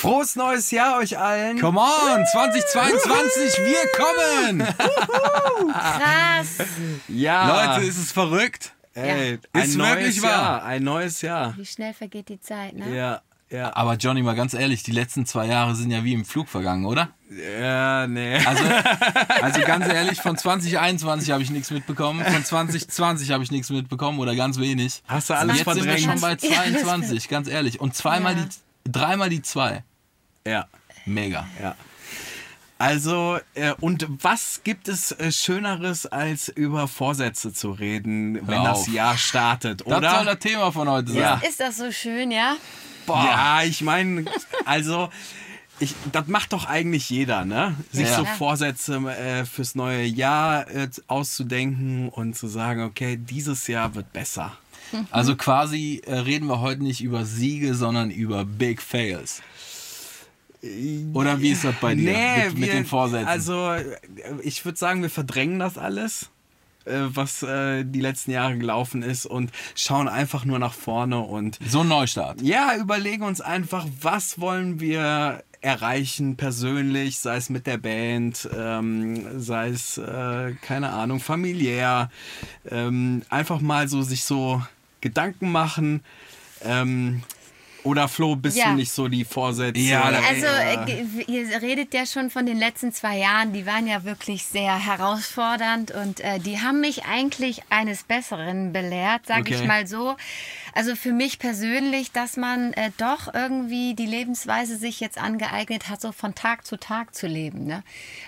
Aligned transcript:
Frohes 0.00 0.34
neues 0.34 0.70
Jahr 0.70 0.96
euch 0.98 1.18
allen. 1.18 1.60
Come 1.60 1.78
on, 1.78 2.24
2022, 2.32 3.58
wir 3.58 4.56
kommen! 4.56 4.66
Krass. 5.72 6.66
Ja. 7.08 7.74
Leute, 7.74 7.86
ist 7.86 7.98
es 7.98 8.10
verrückt? 8.10 8.72
Ey, 8.94 9.34
Ist 9.34 9.40
ein 9.52 9.76
neues 9.76 9.96
wirklich 9.96 10.22
wahr. 10.22 10.30
Jahr. 10.30 10.64
Ein 10.64 10.84
neues 10.84 11.20
Jahr. 11.20 11.54
Wie 11.56 11.66
schnell 11.66 11.92
vergeht 11.92 12.30
die 12.30 12.40
Zeit, 12.40 12.76
ne? 12.76 12.96
Ja, 12.96 13.20
ja. 13.50 13.76
Aber 13.76 13.96
Johnny, 13.96 14.22
mal 14.22 14.34
ganz 14.34 14.54
ehrlich, 14.54 14.82
die 14.82 14.92
letzten 14.92 15.26
zwei 15.26 15.44
Jahre 15.46 15.74
sind 15.76 15.90
ja 15.90 16.02
wie 16.02 16.14
im 16.14 16.24
Flug 16.24 16.48
vergangen, 16.48 16.86
oder? 16.86 17.10
Ja, 17.30 18.06
nee. 18.06 18.36
Also, 18.44 18.64
also 19.42 19.60
ganz 19.60 19.86
ehrlich, 19.86 20.20
von 20.22 20.34
2021 20.36 21.30
habe 21.30 21.42
ich 21.42 21.50
nichts 21.50 21.70
mitbekommen, 21.70 22.24
von 22.24 22.42
2020 22.44 23.30
habe 23.32 23.44
ich 23.44 23.50
nichts 23.50 23.68
mitbekommen 23.68 24.18
oder 24.18 24.34
ganz 24.34 24.58
wenig. 24.58 25.02
Hast 25.06 25.28
du 25.28 25.34
alles 25.34 25.58
Jetzt 25.58 25.66
sind 25.66 25.84
wir 25.84 25.92
verdrängt? 25.98 26.10
schon 26.10 26.20
bei 26.22 26.36
Ja, 26.40 26.62
22, 26.62 27.28
ganz 27.28 27.48
ehrlich. 27.48 27.80
Und 27.80 27.94
zweimal 27.94 28.34
Ja. 28.36 28.44
die, 28.86 28.90
dreimal 28.92 29.28
die 29.28 29.42
zwei. 29.42 29.84
Ja, 30.46 30.66
Mega. 31.06 31.46
ja. 31.62 31.74
Also, 32.78 33.38
äh, 33.54 33.74
und 33.80 34.06
was 34.22 34.62
gibt 34.64 34.88
es 34.88 35.12
äh, 35.12 35.30
Schöneres, 35.32 36.06
als 36.06 36.48
über 36.48 36.88
Vorsätze 36.88 37.52
zu 37.52 37.72
reden, 37.72 38.36
wenn 38.48 38.64
das 38.64 38.78
auf. 38.80 38.88
Jahr 38.88 39.18
startet, 39.18 39.82
Das 39.82 39.88
soll 39.88 39.98
oder? 39.98 40.24
das 40.24 40.38
Thema 40.38 40.72
von 40.72 40.88
heute 40.88 41.12
sein. 41.12 41.20
Ja. 41.20 41.42
Ist 41.46 41.60
das 41.60 41.76
so 41.76 41.92
schön, 41.92 42.30
ja? 42.30 42.56
Ja, 43.06 43.62
ich 43.64 43.82
meine, 43.82 44.24
also, 44.64 45.10
ich, 45.78 45.94
das 46.12 46.26
macht 46.28 46.52
doch 46.54 46.64
eigentlich 46.66 47.10
jeder, 47.10 47.44
ne? 47.44 47.74
Sich 47.92 48.08
Ja. 48.08 48.16
so. 48.16 48.24
Vorsätze 48.24 48.96
äh, 48.96 49.44
fürs 49.44 49.74
neue 49.74 50.04
Jahr 50.04 50.66
äh, 50.70 50.88
auszudenken 51.06 52.08
und 52.08 52.34
zu 52.34 52.46
sagen, 52.46 52.82
okay, 52.84 53.18
dieses 53.18 53.66
Jahr 53.66 53.94
wird 53.94 54.12
besser. 54.14 54.52
Also 55.10 55.36
quasi 55.36 56.02
äh, 56.06 56.14
reden 56.14 56.46
wir 56.46 56.60
heute 56.60 56.82
nicht 56.82 57.00
über 57.02 57.24
Siege, 57.24 57.74
sondern 57.74 58.10
über 58.10 58.44
Big 58.44 58.80
Fails. 58.82 59.42
Oder 61.14 61.40
wie 61.40 61.50
ist 61.52 61.64
das 61.64 61.74
bei 61.80 61.94
dir 61.94 62.12
Nee, 62.12 62.44
mit, 62.48 62.58
mit 62.58 62.68
wir- 62.68 62.74
den 62.74 62.84
Vorsätzen? 62.86 63.26
Also, 63.28 63.74
ich 64.42 64.64
würde 64.64 64.78
sagen, 64.78 65.02
wir 65.02 65.10
verdrängen 65.10 65.58
das 65.58 65.78
alles, 65.78 66.28
äh, 66.84 66.92
was 67.08 67.42
äh, 67.42 67.84
die 67.84 68.00
letzten 68.00 68.30
Jahre 68.32 68.58
gelaufen 68.58 69.02
ist 69.02 69.24
und 69.26 69.50
schauen 69.74 70.08
einfach 70.08 70.44
nur 70.44 70.58
nach 70.58 70.74
vorne 70.74 71.20
und 71.20 71.58
so 71.66 71.80
ein 71.80 71.88
Neustart. 71.88 72.42
ja, 72.42 72.76
überlegen 72.76 73.22
uns 73.22 73.40
einfach, 73.40 73.86
was 74.02 74.38
wollen 74.40 74.80
wir 74.80 75.42
erreichen 75.62 76.36
persönlich, 76.36 77.18
sei 77.20 77.36
es 77.36 77.50
mit 77.50 77.66
der 77.66 77.76
Band, 77.76 78.48
ähm, 78.56 79.38
sei 79.40 79.68
es, 79.68 79.98
äh, 79.98 80.52
keine 80.62 80.88
Ahnung, 80.90 81.20
familiär. 81.20 82.10
Ähm, 82.70 83.22
einfach 83.28 83.60
mal 83.60 83.86
so 83.86 84.00
sich 84.00 84.24
so 84.24 84.62
Gedanken 85.02 85.52
machen. 85.52 86.02
Ähm, 86.64 87.22
oder 87.84 88.08
Flo, 88.08 88.36
bist 88.36 88.56
Ja. 88.56 88.66
du 88.70 88.76
nicht 88.76 88.92
so 88.92 89.08
die 89.08 89.24
Vorsätze? 89.24 89.80
Ja, 89.80 90.02
Also, 90.04 90.46
äh, 90.46 91.02
ihr 91.26 91.62
redet 91.62 91.94
ja 91.94 92.06
schon 92.06 92.30
von 92.30 92.46
den 92.46 92.58
letzten 92.58 92.92
zwei 92.92 93.18
Jahren, 93.18 93.52
die 93.52 93.66
waren 93.66 93.86
ja 93.86 94.04
wirklich 94.04 94.44
sehr 94.46 94.78
herausfordernd 94.78 95.90
und 95.92 96.20
äh, 96.20 96.38
die 96.40 96.60
haben 96.60 96.80
mich 96.80 97.04
eigentlich 97.04 97.62
eines 97.70 98.02
Besseren 98.04 98.72
belehrt, 98.72 99.26
sage 99.26 99.40
Okay. 99.42 99.54
ich 99.54 99.64
mal 99.66 99.86
so. 99.86 100.16
Also 100.74 100.94
für 100.94 101.12
mich 101.12 101.38
persönlich, 101.38 102.12
dass 102.12 102.36
man 102.36 102.72
äh, 102.74 102.90
doch 102.96 103.32
irgendwie 103.34 103.94
die 103.94 104.06
Lebensweise 104.06 104.76
sich 104.76 105.00
jetzt 105.00 105.18
angeeignet 105.18 105.88
hat, 105.88 106.00
so 106.00 106.12
von 106.12 106.34
Tag 106.34 106.64
zu 106.66 106.76
Tag 106.78 107.14
zu 107.14 107.26
leben. 107.26 107.64
Ne? 107.66 107.82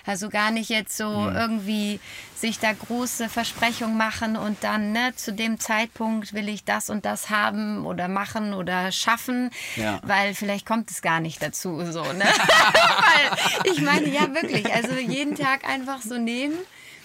Also 0.05 0.29
gar 0.29 0.51
nicht 0.51 0.69
jetzt 0.69 0.97
so 0.97 1.27
Hm. 1.29 1.35
irgendwie 1.35 1.99
sich 2.35 2.59
da 2.59 2.73
große 2.73 3.29
Versprechungen 3.29 3.97
machen 3.97 4.35
und 4.35 4.63
dann 4.63 4.91
ne, 4.91 5.13
zu 5.15 5.31
dem 5.31 5.59
Zeitpunkt 5.59 6.33
will 6.33 6.49
ich 6.49 6.65
das 6.65 6.89
und 6.89 7.05
das 7.05 7.29
haben 7.29 7.85
oder 7.85 8.07
machen 8.09 8.53
oder 8.53 8.91
schaffen, 8.91 9.42
Ja. 9.75 9.99
weil 10.03 10.33
vielleicht 10.33 10.65
kommt 10.65 10.91
es 10.91 11.01
gar 11.01 11.19
nicht 11.19 11.41
dazu. 11.41 11.83
So, 11.91 12.03
ne? 12.03 12.25
weil 12.25 13.71
ich 13.71 13.81
meine, 13.81 14.07
ja 14.09 14.33
wirklich, 14.33 14.73
also 14.73 14.95
jeden 14.95 15.35
Tag 15.35 15.67
einfach 15.67 16.01
so 16.01 16.17
nehmen. 16.17 16.57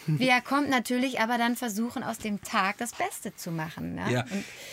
Wie 0.18 0.28
er 0.28 0.40
kommt 0.40 0.70
natürlich, 0.70 1.20
aber 1.20 1.38
dann 1.38 1.56
versuchen 1.56 2.02
aus 2.02 2.18
dem 2.18 2.40
Tag 2.42 2.78
das 2.78 2.92
Beste 2.92 3.34
zu 3.36 3.50
machen. 3.50 3.94
Ne? 3.94 4.12
Ja, 4.12 4.24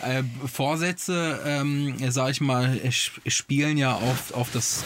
äh, 0.02 0.22
Vorsätze, 0.46 1.40
ähm, 1.46 1.94
sag 2.08 2.30
ich 2.30 2.40
mal, 2.40 2.80
spielen 3.26 3.76
ja 3.76 3.94
auf, 3.94 4.34
auf, 4.34 4.50
das, 4.52 4.84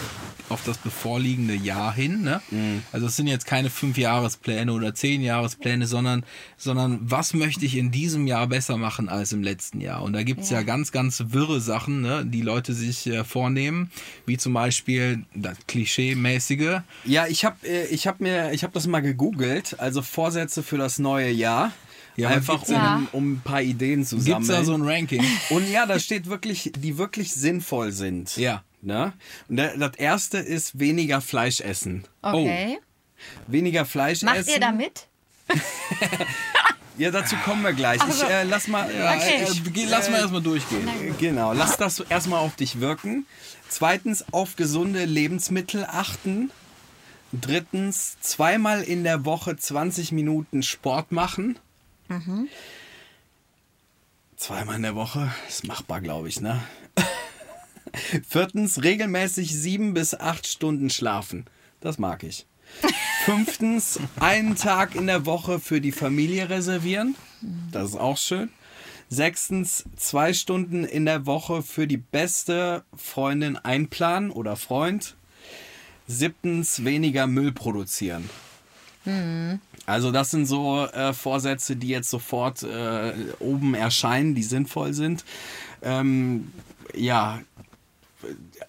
auf 0.48 0.64
das 0.64 0.78
bevorliegende 0.78 1.54
Jahr 1.54 1.94
hin. 1.94 2.22
Ne? 2.22 2.40
Also 2.92 3.06
es 3.06 3.16
sind 3.16 3.26
jetzt 3.26 3.46
keine 3.46 3.70
Fünfjahrespläne 3.70 4.72
oder 4.72 4.94
Zehnjahrespläne, 4.94 5.86
sondern, 5.86 6.24
sondern 6.56 6.98
was 7.02 7.34
möchte 7.34 7.64
ich 7.64 7.76
in 7.76 7.90
diesem 7.90 8.26
Jahr 8.26 8.48
besser 8.48 8.76
machen 8.76 9.08
als 9.08 9.32
im 9.32 9.42
letzten 9.42 9.80
Jahr? 9.80 10.02
Und 10.02 10.12
da 10.12 10.22
gibt's 10.22 10.50
ja. 10.50 10.58
Ja. 10.58 10.62
ganz, 10.64 10.92
ganz 10.92 11.22
wirre 11.28 11.60
Sachen, 11.60 12.00
ne, 12.00 12.24
die 12.26 12.42
Leute 12.42 12.74
sich 12.74 13.06
äh, 13.06 13.24
vornehmen, 13.24 13.90
wie 14.26 14.36
zum 14.36 14.52
Beispiel 14.52 15.24
das 15.34 15.56
Klischee-mäßige. 15.66 16.80
Ja, 17.04 17.26
ich 17.26 17.44
habe 17.44 17.56
äh, 17.66 17.86
ich 17.86 18.06
hab 18.06 18.20
mir, 18.20 18.52
ich 18.52 18.62
habe 18.62 18.72
das 18.72 18.86
mal 18.86 19.00
gegoogelt, 19.00 19.78
also 19.78 20.02
Vorsätze 20.02 20.39
für 20.48 20.78
das 20.78 20.98
neue 20.98 21.30
Jahr. 21.30 21.72
Ja, 22.16 22.28
Einfach 22.28 22.54
gibt's 22.54 22.70
um, 22.70 22.74
da- 22.76 23.00
um 23.12 23.32
ein 23.34 23.40
paar 23.42 23.62
Ideen 23.62 24.04
zu 24.04 24.16
Gibt's 24.16 24.26
sammeln. 24.46 24.48
da 24.48 24.64
so 24.64 24.74
ein 24.74 24.82
Ranking? 24.82 25.24
Und 25.50 25.70
ja, 25.70 25.86
da 25.86 25.98
steht 25.98 26.26
wirklich, 26.28 26.72
die 26.76 26.98
wirklich 26.98 27.32
sinnvoll 27.32 27.92
sind. 27.92 28.36
Ja. 28.36 28.62
Ne? 28.82 29.12
Und 29.48 29.56
das 29.58 29.96
erste 29.96 30.38
ist 30.38 30.78
weniger 30.78 31.20
Fleisch 31.20 31.60
essen. 31.60 32.04
okay. 32.22 32.78
Weniger 33.46 33.84
Fleisch 33.84 34.22
Macht 34.22 34.38
essen. 34.38 34.50
ihr 34.54 34.60
da 34.60 34.72
mit? 34.72 35.06
Ja, 36.98 37.10
dazu 37.10 37.36
kommen 37.44 37.62
wir 37.62 37.72
gleich. 37.72 38.00
Ich 38.08 38.22
äh, 38.22 38.42
lass 38.44 38.66
mal. 38.68 38.90
Ja, 38.94 39.14
Okay. 39.16 39.44
äh, 39.44 39.70
geh- 39.70 39.86
lass 39.86 40.10
mal 40.10 40.18
erstmal 40.20 40.42
durchgehen. 40.42 40.86
Genau, 41.18 41.52
lass 41.54 41.76
das 41.78 42.00
erstmal 42.00 42.40
auf 42.40 42.56
dich 42.56 42.80
wirken. 42.80 43.26
Zweitens, 43.68 44.24
auf 44.32 44.56
gesunde 44.56 45.04
Lebensmittel 45.06 45.84
achten. 45.86 46.50
Drittens, 47.32 48.18
zweimal 48.20 48.82
in 48.82 49.04
der 49.04 49.24
Woche 49.24 49.56
20 49.56 50.12
Minuten 50.12 50.62
Sport 50.62 51.12
machen. 51.12 51.58
Zweimal 54.36 54.76
in 54.76 54.82
der 54.82 54.96
Woche, 54.96 55.30
ist 55.48 55.66
machbar, 55.66 56.00
glaube 56.00 56.28
ich, 56.28 56.40
ne? 56.40 56.60
Viertens, 58.28 58.82
regelmäßig 58.82 59.54
sieben 59.54 59.94
bis 59.94 60.14
acht 60.14 60.46
Stunden 60.46 60.90
schlafen. 60.90 61.44
Das 61.80 61.98
mag 61.98 62.24
ich. 62.24 62.46
Fünftens, 63.24 64.00
einen 64.18 64.56
Tag 64.56 64.94
in 64.94 65.06
der 65.06 65.26
Woche 65.26 65.60
für 65.60 65.80
die 65.80 65.92
Familie 65.92 66.50
reservieren. 66.50 67.14
Das 67.70 67.90
ist 67.90 67.96
auch 67.96 68.16
schön. 68.16 68.50
Sechstens, 69.08 69.84
zwei 69.96 70.32
Stunden 70.32 70.84
in 70.84 71.04
der 71.04 71.26
Woche 71.26 71.62
für 71.62 71.86
die 71.86 71.96
beste 71.96 72.84
Freundin 72.96 73.56
einplanen 73.56 74.30
oder 74.30 74.56
Freund. 74.56 75.16
Siebtens, 76.10 76.84
weniger 76.84 77.26
Müll 77.26 77.52
produzieren. 77.52 78.28
Also 79.86 80.10
das 80.12 80.30
sind 80.30 80.46
so 80.46 80.86
äh, 80.86 81.12
Vorsätze, 81.12 81.76
die 81.76 81.88
jetzt 81.88 82.10
sofort 82.10 82.62
äh, 82.62 83.12
oben 83.38 83.74
erscheinen, 83.74 84.34
die 84.34 84.42
sinnvoll 84.42 84.92
sind. 84.92 85.24
Ähm, 85.82 86.52
ja, 86.94 87.40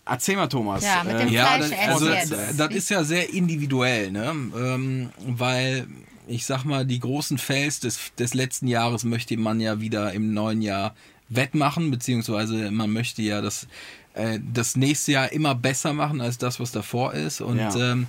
erzähl 0.05 0.37
mal, 0.37 0.47
Thomas. 0.47 0.83
Ja, 0.83 1.03
mit 1.03 1.19
dem 1.19 1.27
Äh, 1.27 1.31
Ja, 1.31 1.45
Fleisch 1.47 1.69
das, 1.71 1.89
also, 1.89 2.07
das, 2.07 2.57
das 2.57 2.75
ist 2.75 2.89
ja 2.89 3.03
sehr 3.03 3.33
individuell, 3.33 4.11
ne? 4.11 4.29
Ähm, 4.55 5.09
weil 5.25 5.87
ich 6.27 6.45
sag 6.45 6.63
mal, 6.63 6.85
die 6.85 6.99
großen 6.99 7.37
Fails 7.37 7.81
des, 7.81 7.99
des 8.17 8.33
letzten 8.33 8.67
Jahres 8.67 9.03
möchte 9.03 9.35
man 9.35 9.59
ja 9.59 9.81
wieder 9.81 10.13
im 10.13 10.33
neuen 10.33 10.61
Jahr 10.61 10.95
wettmachen, 11.27 11.91
beziehungsweise 11.91 12.71
man 12.71 12.91
möchte 12.91 13.21
ja 13.21 13.41
das, 13.41 13.67
äh, 14.13 14.39
das 14.53 14.75
nächste 14.75 15.13
Jahr 15.13 15.31
immer 15.31 15.55
besser 15.55 15.93
machen 15.93 16.21
als 16.21 16.37
das, 16.37 16.59
was 16.59 16.71
davor 16.71 17.13
ist. 17.13 17.41
Und 17.41 17.57
Ja. 17.57 17.75
ähm, 17.93 18.07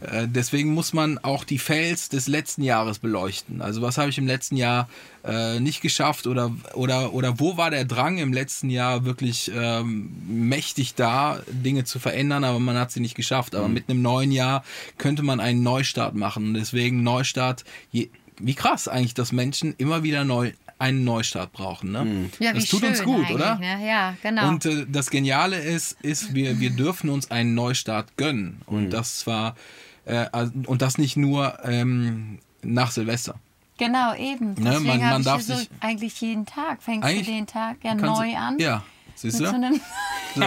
äh, 0.00 0.28
deswegen 0.28 0.74
muss 0.74 0.92
man 0.92 1.18
auch 1.18 1.42
die 1.42 1.58
Fails 1.58 2.08
des 2.08 2.28
letzten 2.28 2.62
Jahres 2.62 3.00
beleuchten. 3.00 3.60
Also 3.60 3.82
was 3.82 3.98
habe 3.98 4.10
ich 4.10 4.18
im 4.18 4.28
letzten 4.28 4.56
Jahr 4.56 4.88
äh, 5.24 5.58
nicht 5.58 5.80
geschafft 5.80 6.28
oder, 6.28 6.52
oder, 6.74 7.12
oder 7.14 7.40
wo 7.40 7.56
war 7.56 7.70
der 7.70 7.84
Drang 7.84 8.18
im 8.18 8.32
letzten 8.32 8.70
Jahr 8.70 9.04
wirklich 9.04 9.50
ähm, 9.52 10.12
mächtig 10.28 10.94
da, 10.94 11.40
Dinge 11.50 11.82
zu 11.82 11.98
verändern, 11.98 12.44
aber 12.44 12.60
man 12.60 12.76
hat 12.78 12.92
sie 12.92 13.00
nicht 13.00 13.16
geschafft. 13.16 13.56
Aber 13.56 13.66
mit 13.68 13.88
einem 13.88 14.00
neuen 14.00 14.30
Jahr 14.30 14.62
könnte 14.98 15.24
man 15.24 15.40
einen 15.40 15.64
Neustart 15.64 16.14
machen. 16.14 16.46
Und 16.48 16.54
deswegen 16.54 17.02
Neustart, 17.02 17.64
je, 17.90 18.08
wie 18.38 18.54
krass 18.54 18.86
eigentlich, 18.86 19.14
dass 19.14 19.32
Menschen 19.32 19.74
immer 19.78 20.04
wieder 20.04 20.24
neu, 20.24 20.52
einen 20.78 21.04
Neustart 21.04 21.52
brauchen. 21.52 21.92
Ne? 21.92 22.30
Ja, 22.38 22.52
wie 22.54 22.60
das 22.60 22.68
tut 22.68 22.80
schön 22.80 22.90
uns 22.90 23.02
gut, 23.02 23.30
oder? 23.30 23.56
Ne? 23.58 23.86
Ja, 23.86 24.14
genau. 24.22 24.48
Und 24.48 24.64
äh, 24.66 24.86
das 24.88 25.10
Geniale 25.10 25.58
ist, 25.58 25.96
ist 26.02 26.34
wir, 26.34 26.60
wir 26.60 26.70
dürfen 26.70 27.10
uns 27.10 27.30
einen 27.30 27.54
Neustart 27.54 28.16
gönnen. 28.16 28.62
Und 28.66 28.90
das 28.90 29.18
zwar, 29.20 29.56
äh, 30.04 30.26
also- 30.32 30.52
und 30.66 30.80
das 30.82 30.98
nicht 30.98 31.16
nur 31.16 31.58
ähm, 31.64 32.38
nach 32.62 32.90
Silvester. 32.90 33.34
genau, 33.76 34.14
eben. 34.14 34.54
Ne, 34.54 34.70
Deswegen 34.70 34.84
man- 34.86 35.02
hab 35.04 35.10
man 35.12 35.20
ich 35.20 35.26
darf 35.26 35.42
so 35.42 35.54
sich- 35.56 35.70
eigentlich 35.80 36.20
jeden 36.20 36.46
Tag. 36.46 36.82
Fängst 36.82 37.08
du 37.08 37.22
den 37.22 37.46
Tag 37.46 37.76
ja 37.82 37.94
neu 37.94 38.36
an? 38.36 38.58
Ja, 38.58 38.82
siehst 39.14 39.40
du? 39.40 39.46
so 39.46 39.54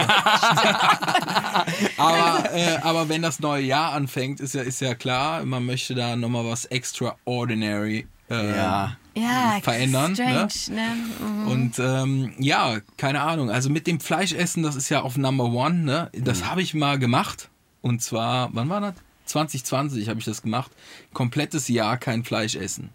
Aber, 1.97 2.53
äh, 2.53 2.77
aber 2.81 3.09
wenn 3.09 3.21
das 3.21 3.39
neue 3.39 3.63
Jahr 3.63 3.93
anfängt, 3.93 4.39
ist 4.39 4.53
ja, 4.53 4.61
ist 4.61 4.81
ja 4.81 4.95
klar, 4.95 5.43
man 5.45 5.65
möchte 5.65 5.95
da 5.95 6.15
nochmal 6.15 6.45
was 6.45 6.65
extraordinary 6.65 8.07
äh, 8.31 8.55
Ja. 8.55 8.97
Ja, 9.13 9.59
verändern. 9.61 10.15
Strange, 10.15 10.47
Ne? 10.69 10.75
ne? 10.75 10.95
Mhm. 11.19 11.47
Und 11.47 11.79
ähm, 11.79 12.33
ja, 12.39 12.77
keine 12.95 13.21
Ahnung. 13.21 13.49
Also 13.51 13.69
mit 13.69 13.85
dem 13.85 13.99
Fleischessen, 13.99 14.63
das 14.63 14.77
ist 14.77 14.87
ja 14.87 15.01
auf 15.01 15.17
Number 15.17 15.45
One. 15.51 15.79
Ne? 15.83 16.09
Das 16.13 16.45
habe 16.45 16.61
ich 16.61 16.73
mal 16.73 16.97
gemacht. 16.97 17.49
Und 17.81 18.01
zwar, 18.01 18.49
wann 18.53 18.69
war 18.69 18.79
das? 18.79 18.93
2020 19.25 20.07
habe 20.07 20.19
ich 20.19 20.25
das 20.25 20.41
gemacht. 20.41 20.71
Komplettes 21.13 21.67
Jahr 21.67 21.97
kein 21.97 22.23
Fleisch 22.23 22.55
essen. 22.55 22.89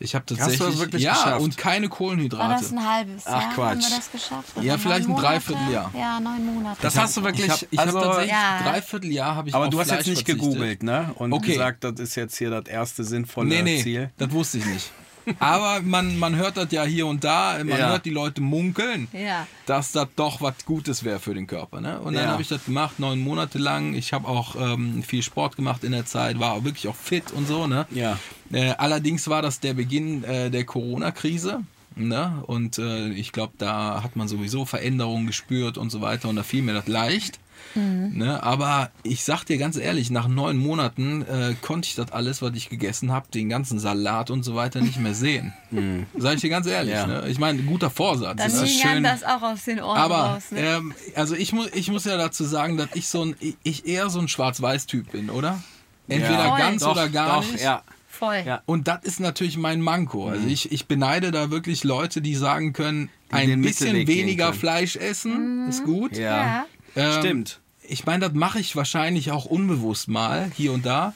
Ich 0.00 0.14
habe 0.14 0.24
tatsächlich 0.26 0.58
das 0.60 0.78
wirklich 0.78 1.02
ja 1.02 1.12
geschafft? 1.12 1.40
und 1.40 1.56
keine 1.56 1.90
War 1.90 1.96
Kohlenhydrate. 1.96 2.62
das 2.62 2.72
ein 2.72 2.88
halbes 2.88 3.22
Ach, 3.26 3.30
Jahr? 3.32 3.42
Haben 3.42 3.54
Quatsch. 3.54 3.90
wir 3.90 3.96
das 3.96 4.12
geschafft? 4.12 4.52
Ja, 4.56 4.62
Oder 4.74 4.78
vielleicht 4.78 5.08
ein? 5.08 5.16
Dreivierteljahr. 5.16 5.90
Ja, 5.98 6.20
neun 6.20 6.46
Monate. 6.46 6.78
Das 6.82 6.96
hast 6.96 7.16
du 7.16 7.24
wirklich. 7.24 7.46
ich 7.46 7.50
habe 7.50 7.66
also, 7.88 7.98
hab 7.98 8.04
tatsächlich 8.04 8.30
Ja. 8.32 8.62
Dreivierteljahr 8.62 9.34
habe 9.34 9.48
ich 9.48 9.54
aber 9.54 9.64
auf 9.64 9.70
du 9.70 9.80
hast 9.80 9.86
jetzt 9.90 9.94
Fleisch 10.04 10.06
nicht 10.06 10.26
verzichtet. 10.26 10.50
gegoogelt, 10.52 10.82
ne? 10.84 11.10
Und 11.16 11.32
Okay. 11.32 11.52
gesagt, 11.52 11.82
das 11.84 11.94
ist 11.98 12.14
jetzt 12.14 12.36
hier 12.38 12.50
das 12.50 12.66
erste 12.66 13.02
sinnvolle 13.04 13.48
Nee, 13.48 13.62
nee, 13.62 13.82
Ziel. 13.82 14.10
das 14.18 14.30
wusste 14.30 14.58
ich 14.58 14.66
nicht. 14.66 14.90
Aber 15.38 15.80
man, 15.82 16.18
man 16.18 16.36
hört 16.36 16.56
das 16.56 16.70
ja 16.72 16.84
hier 16.84 17.06
und 17.06 17.24
da, 17.24 17.56
man 17.58 17.68
Ja. 17.68 17.88
hört 17.90 18.04
die 18.04 18.10
Leute 18.10 18.40
munkeln, 18.40 19.08
Ja. 19.12 19.46
dass 19.66 19.92
das 19.92 20.08
doch 20.16 20.40
was 20.40 20.54
Gutes 20.64 21.04
wäre 21.04 21.18
für 21.20 21.34
den 21.34 21.46
Körper. 21.46 21.80
Ne? 21.80 22.00
Und 22.00 22.14
dann 22.14 22.24
Ja. 22.24 22.30
habe 22.30 22.42
ich 22.42 22.48
das 22.48 22.64
gemacht, 22.64 22.98
neun 22.98 23.20
Monate 23.20 23.58
lang. 23.58 23.94
Ich 23.94 24.12
habe 24.12 24.26
auch 24.28 24.56
ähm, 24.58 25.02
viel 25.02 25.22
Sport 25.22 25.56
gemacht 25.56 25.84
in 25.84 25.92
der 25.92 26.06
Zeit, 26.06 26.38
war 26.38 26.64
wirklich 26.64 26.88
auch 26.88 26.96
fit 26.96 27.30
und 27.32 27.46
so. 27.46 27.66
Ne? 27.66 27.86
Ja. 27.90 28.18
Äh, 28.52 28.70
allerdings 28.78 29.28
war 29.28 29.42
das 29.42 29.60
der 29.60 29.74
Beginn 29.74 30.24
äh, 30.24 30.50
der 30.50 30.64
Corona-Krise. 30.64 31.60
Ne? 31.96 32.42
Und 32.46 32.78
äh, 32.78 33.08
ich 33.08 33.32
glaube, 33.32 33.54
da 33.58 34.02
hat 34.04 34.14
man 34.14 34.28
sowieso 34.28 34.64
Veränderungen 34.64 35.26
gespürt 35.26 35.78
und 35.78 35.90
so 35.90 36.00
weiter. 36.00 36.28
Und 36.28 36.36
da 36.36 36.42
fiel 36.44 36.62
mir 36.62 36.74
das 36.74 36.86
leicht. 36.86 37.40
Ne? 37.74 38.42
Aber 38.42 38.90
ich 39.02 39.24
sag 39.24 39.44
dir 39.44 39.58
ganz 39.58 39.76
ehrlich, 39.76 40.10
nach 40.10 40.26
neun 40.28 40.56
Monaten 40.56 41.22
äh, 41.22 41.54
konnte 41.60 41.86
ich 41.88 41.94
das 41.94 42.10
alles, 42.12 42.42
was 42.42 42.52
ich 42.54 42.68
gegessen 42.68 43.12
habe, 43.12 43.26
den 43.32 43.48
ganzen 43.48 43.78
Salat 43.78 44.30
und 44.30 44.42
so 44.42 44.54
weiter 44.54 44.80
nicht 44.80 44.98
mehr 44.98 45.14
sehen. 45.14 45.52
Sag 46.16 46.34
ich 46.36 46.40
dir 46.40 46.50
ganz 46.50 46.66
ehrlich. 46.66 46.94
Ja. 46.94 47.06
Ne? 47.06 47.24
Ich 47.28 47.38
meine, 47.38 47.62
guter 47.62 47.90
Vorsatz. 47.90 48.36
Dann 48.38 48.50
ging 48.52 48.66
schön. 48.66 49.02
das 49.02 49.22
auch 49.24 49.42
aus 49.42 49.64
den 49.64 49.80
Ohren 49.80 49.96
Aber 49.98 50.16
raus. 50.34 50.50
Ne? 50.50 50.60
ähm, 50.60 50.94
also 51.14 51.34
ich 51.34 51.52
muss, 51.52 51.68
ich 51.74 51.90
muss 51.90 52.04
ja 52.04 52.16
dazu 52.16 52.44
sagen, 52.44 52.76
dass 52.76 52.88
ich 52.94 53.08
so 53.08 53.24
ein, 53.24 53.36
ich- 53.62 53.86
eher 53.86 54.10
so 54.10 54.18
ein 54.18 54.28
Schwarz-Weiß-Typ 54.28 55.12
bin, 55.12 55.30
oder? 55.30 55.62
Entweder 56.08 56.44
Ja. 56.46 56.56
Ganz 56.58 56.82
Doch, 56.82 56.92
oder 56.92 57.08
gar 57.08 57.40
doch, 57.42 57.52
nicht. 57.52 57.62
Ja. 57.62 57.82
Voll. 58.08 58.42
Ja. 58.44 58.62
Und 58.66 58.88
das 58.88 59.04
ist 59.04 59.20
natürlich 59.20 59.56
mein 59.56 59.80
Manko. 59.80 60.28
Also 60.28 60.48
ich, 60.48 60.72
ich 60.72 60.86
beneide 60.86 61.30
da 61.30 61.50
wirklich 61.52 61.84
Leute, 61.84 62.20
die 62.20 62.34
sagen 62.34 62.72
können, 62.72 63.10
ein 63.30 63.48
den 63.48 63.62
bisschen 63.62 64.06
weniger. 64.08 64.52
Fleisch 64.52 64.96
essen 64.96 65.68
ist 65.68 65.84
gut. 65.84 66.16
Ja. 66.16 66.66
Ja. 66.98 67.14
Ähm, 67.14 67.20
Stimmt. 67.20 67.60
Ich 67.90 68.04
meine, 68.04 68.28
das 68.28 68.34
mache 68.34 68.60
ich 68.60 68.76
wahrscheinlich 68.76 69.30
auch 69.30 69.46
unbewusst 69.46 70.08
mal, 70.08 70.50
hier 70.54 70.72
und 70.72 70.84
da. 70.84 71.14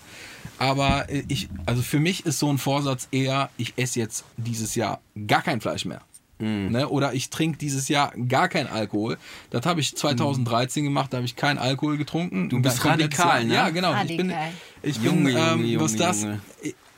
Aber 0.59 1.11
äh, 1.11 1.25
ich, 1.29 1.49
also 1.67 1.83
für 1.83 1.99
mich 1.99 2.25
ist 2.25 2.39
so 2.39 2.51
ein 2.51 2.59
Vorsatz 2.59 3.09
eher, 3.11 3.51
ich 3.59 3.75
esse 3.77 3.99
jetzt 3.99 4.25
dieses 4.37 4.75
Jahr 4.75 5.01
gar 5.27 5.43
kein 5.43 5.61
Fleisch 5.61 5.85
mehr. 5.85 6.01
Ne? 6.43 6.89
Oder 6.89 7.15
ich 7.15 7.31
trinke 7.31 7.57
dieses 7.57 7.89
Jahr 7.89 8.13
gar 8.29 8.49
kein 8.49 8.67
Alkohol. 8.67 9.17
Das 9.51 9.65
habe 9.65 9.81
ich 9.81 9.95
2013 9.95 10.83
gemacht, 10.83 11.13
da 11.13 11.19
habe 11.19 11.25
ich 11.25 11.37
keinen 11.37 11.59
Alkohol 11.59 11.97
getrunken. 11.97 12.49
Du 12.49 12.61
bist 12.61 12.85
radikal, 12.85 13.45
ne? 13.45 13.55
Ja, 13.55 13.69
genau. 13.71 13.95
Ich 14.03 14.17
bin, 14.17 14.33
Radikal. 14.33 14.53
ich 14.83 14.97
Junge, 14.97 15.33
bin 15.33 15.37
ähm, 15.37 15.65
Junge, 15.65 15.81
was 15.81 15.93
Junge, 15.93 16.05
das, 16.05 16.27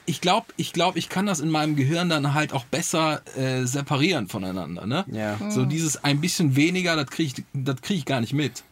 ich 0.06 0.20
glaube, 0.22 0.46
ich, 0.56 0.72
glaub, 0.72 0.96
ich 0.96 1.10
kann 1.10 1.26
das 1.26 1.40
in 1.40 1.50
meinem 1.50 1.76
Gehirn 1.76 2.08
dann 2.08 2.32
halt 2.32 2.54
auch 2.54 2.64
besser 2.64 3.22
äh, 3.36 3.66
separieren 3.66 4.28
voneinander. 4.28 4.86
Ne? 4.86 5.04
Ja. 5.12 5.38
So 5.50 5.66
dieses 5.66 6.02
ein 6.02 6.22
bisschen 6.22 6.56
weniger, 6.56 6.96
das 6.96 7.06
kriege 7.06 7.34
ich, 7.36 7.44
das 7.52 7.82
krieg 7.82 7.98
ich 7.98 8.04
gar 8.06 8.22
nicht 8.22 8.32
mit. 8.32 8.64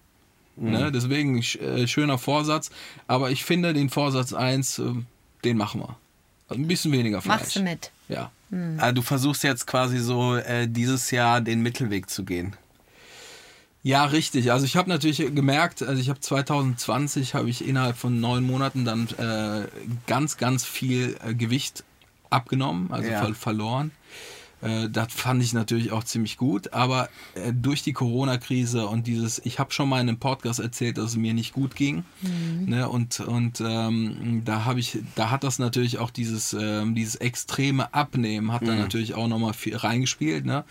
Ne? 0.57 0.93
Deswegen 0.93 1.39
sch- 1.41 1.61
äh, 1.61 1.87
schöner 1.89 2.19
Vorsatz. 2.19 2.71
Aber 3.07 3.31
ich 3.31 3.45
finde 3.45 3.73
den 3.73 3.89
Vorsatz 3.91 4.33
1, 4.33 4.79
äh, 4.79 4.85
den 5.45 5.57
machen 5.57 5.81
wir. 5.81 5.97
Also 6.49 6.63
ein 6.63 6.69
bisschen 6.69 6.93
weniger 6.93 7.21
Fleisch. 7.23 7.41
Machst 7.41 7.57
du 7.57 7.63
mit. 7.63 7.91
Ja. 8.09 8.31
Also 8.79 8.95
du 8.97 9.03
versuchst 9.03 9.43
jetzt 9.45 9.67
quasi 9.67 9.99
so 9.99 10.37
äh, 10.37 10.69
dieses 10.69 11.11
Jahr 11.11 11.41
den 11.41 11.63
Mittelweg 11.63 12.11
zu 12.11 12.23
gehen. 12.25 12.55
Ja, 13.83 14.05
richtig. 14.05 14.53
Also 14.53 14.65
ich 14.67 14.77
habe 14.77 14.89
natürlich 14.91 15.19
gemerkt, 15.35 15.83
also 15.83 16.01
ich 16.01 16.09
habe 16.11 16.21
2020 16.21 17.35
habe 17.35 17.49
ich 17.49 17.67
innerhalb 17.67 17.97
von 17.97 18.21
neun 18.21 18.45
Monaten 18.45 18.85
dann 18.85 19.09
äh, 19.19 19.67
ganz, 20.07 20.37
ganz 20.37 20.65
viel 20.65 21.17
äh, 21.27 21.35
Gewicht 21.35 21.83
abgenommen, 22.31 22.93
also 22.93 23.11
Ja. 23.11 23.25
ver 23.25 23.35
verloren. 23.35 23.91
Äh, 24.63 24.89
das 24.89 25.09
fand 25.13 25.43
ich 25.43 25.53
natürlich 25.53 25.93
auch 25.93 26.05
ziemlich 26.05 26.37
gut, 26.37 26.73
aber 26.73 27.09
äh, 27.35 27.53
durch 27.53 27.83
die 27.83 27.93
Corona-Krise 27.93 28.87
und 28.87 29.07
dieses, 29.07 29.41
ich 29.45 29.59
habe 29.59 29.73
schon 29.73 29.89
mal 29.89 30.01
in 30.01 30.09
einem 30.09 30.19
Podcast 30.19 30.61
erzählt, 30.61 30.99
dass 30.99 31.11
es 31.11 31.17
mir 31.17 31.35
nicht 31.35 31.53
gut 31.53 31.75
ging, 31.77 32.05
ne? 32.67 32.89
und 32.89 33.21
und 33.21 33.61
ähm, 33.61 34.43
da 34.45 34.65
habe 34.65 34.81
ich, 34.81 34.99
da 35.17 35.31
hat 35.31 35.43
das 35.45 35.59
natürlich 35.59 35.99
auch 35.99 36.11
dieses 36.11 36.53
ähm, 36.59 36.95
dieses 36.95 37.17
extreme 37.17 37.93
Abnehmen 37.93 38.53
hat 38.53 38.63
da 38.67 38.75
natürlich 38.75 39.15
auch 39.15 39.29
nochmal 39.29 39.53
viel 39.55 39.77
reingespielt, 39.77 40.45
ne? 40.47 40.65